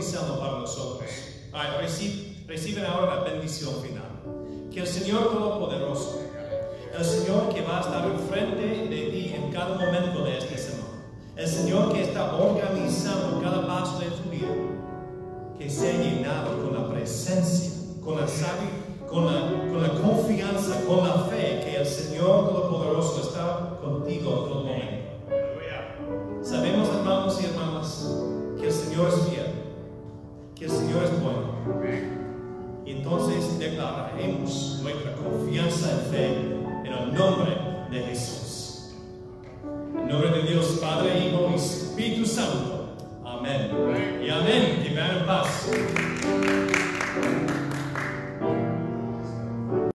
sano 0.02 0.38
para 0.38 0.52
nosotros. 0.58 1.08
Reci- 1.80 2.29
reciben 2.50 2.84
ahora 2.84 3.14
la 3.14 3.22
bendición 3.22 3.72
final. 3.80 4.10
Que 4.72 4.80
el 4.80 4.86
Señor 4.86 5.30
Todopoderoso, 5.30 6.20
el 6.98 7.04
Señor 7.04 7.48
que 7.54 7.62
va 7.62 7.78
a 7.78 7.80
estar 7.80 8.04
enfrente 8.06 8.62
de 8.88 9.10
ti 9.10 9.32
en 9.36 9.52
cada 9.52 9.76
momento 9.78 10.24
de 10.24 10.36
esta 10.38 10.58
semana, 10.58 10.88
el 11.36 11.46
Señor 11.46 11.92
que 11.92 12.02
está 12.02 12.34
organizando 12.34 13.40
cada 13.40 13.66
paso 13.68 14.00
de 14.00 14.06
tu 14.06 14.28
vida, 14.30 14.48
que 15.58 15.70
sea 15.70 15.92
llenado 15.92 16.60
con 16.62 16.74
la 16.74 16.88
presencia, 16.92 17.70
con 18.04 18.16
la 18.20 18.26
sabi- 18.26 19.06
con 19.08 19.26
la, 19.26 19.50
con 19.70 19.82
la 19.82 19.90
confianza, 20.00 20.84
con 20.86 21.06
la 21.06 21.14
fe 21.30 21.60
que 21.64 21.76
el 21.76 21.86
Señor 21.86 22.48
Todopoderoso 22.48 23.20
está 23.22 23.78
contigo 23.80 24.30
en 24.30 24.36
todo 24.36 24.64
momento. 24.64 25.10
Sabemos, 26.42 26.88
hermanos 26.88 27.40
y 27.40 27.44
hermanas, 27.46 28.16
que 28.58 28.66
el 28.66 28.72
Señor 28.72 29.08
es 29.08 29.14
fiel, 29.28 29.46
que 30.56 30.64
el 30.64 30.70
Señor 30.70 31.04
es 31.04 31.10
bueno. 31.22 32.19
Entonces 32.86 33.58
declararemos 33.58 34.80
nuestra 34.82 35.14
confianza 35.14 36.02
y 36.06 36.10
fe 36.10 36.26
en 36.84 36.92
el 36.92 37.14
nombre 37.14 37.56
de 37.90 38.02
Jesús. 38.02 38.90
En 39.96 40.08
nombre 40.08 40.30
de 40.30 40.42
Dios, 40.42 40.78
Padre, 40.80 41.26
Hijo 41.26 41.50
y 41.52 41.54
Espíritu 41.54 42.26
Santo. 42.26 42.96
Amén. 43.24 43.70
Y 44.24 44.30
amén. 44.30 44.82
Que 44.82 44.90
paz. 45.26 45.68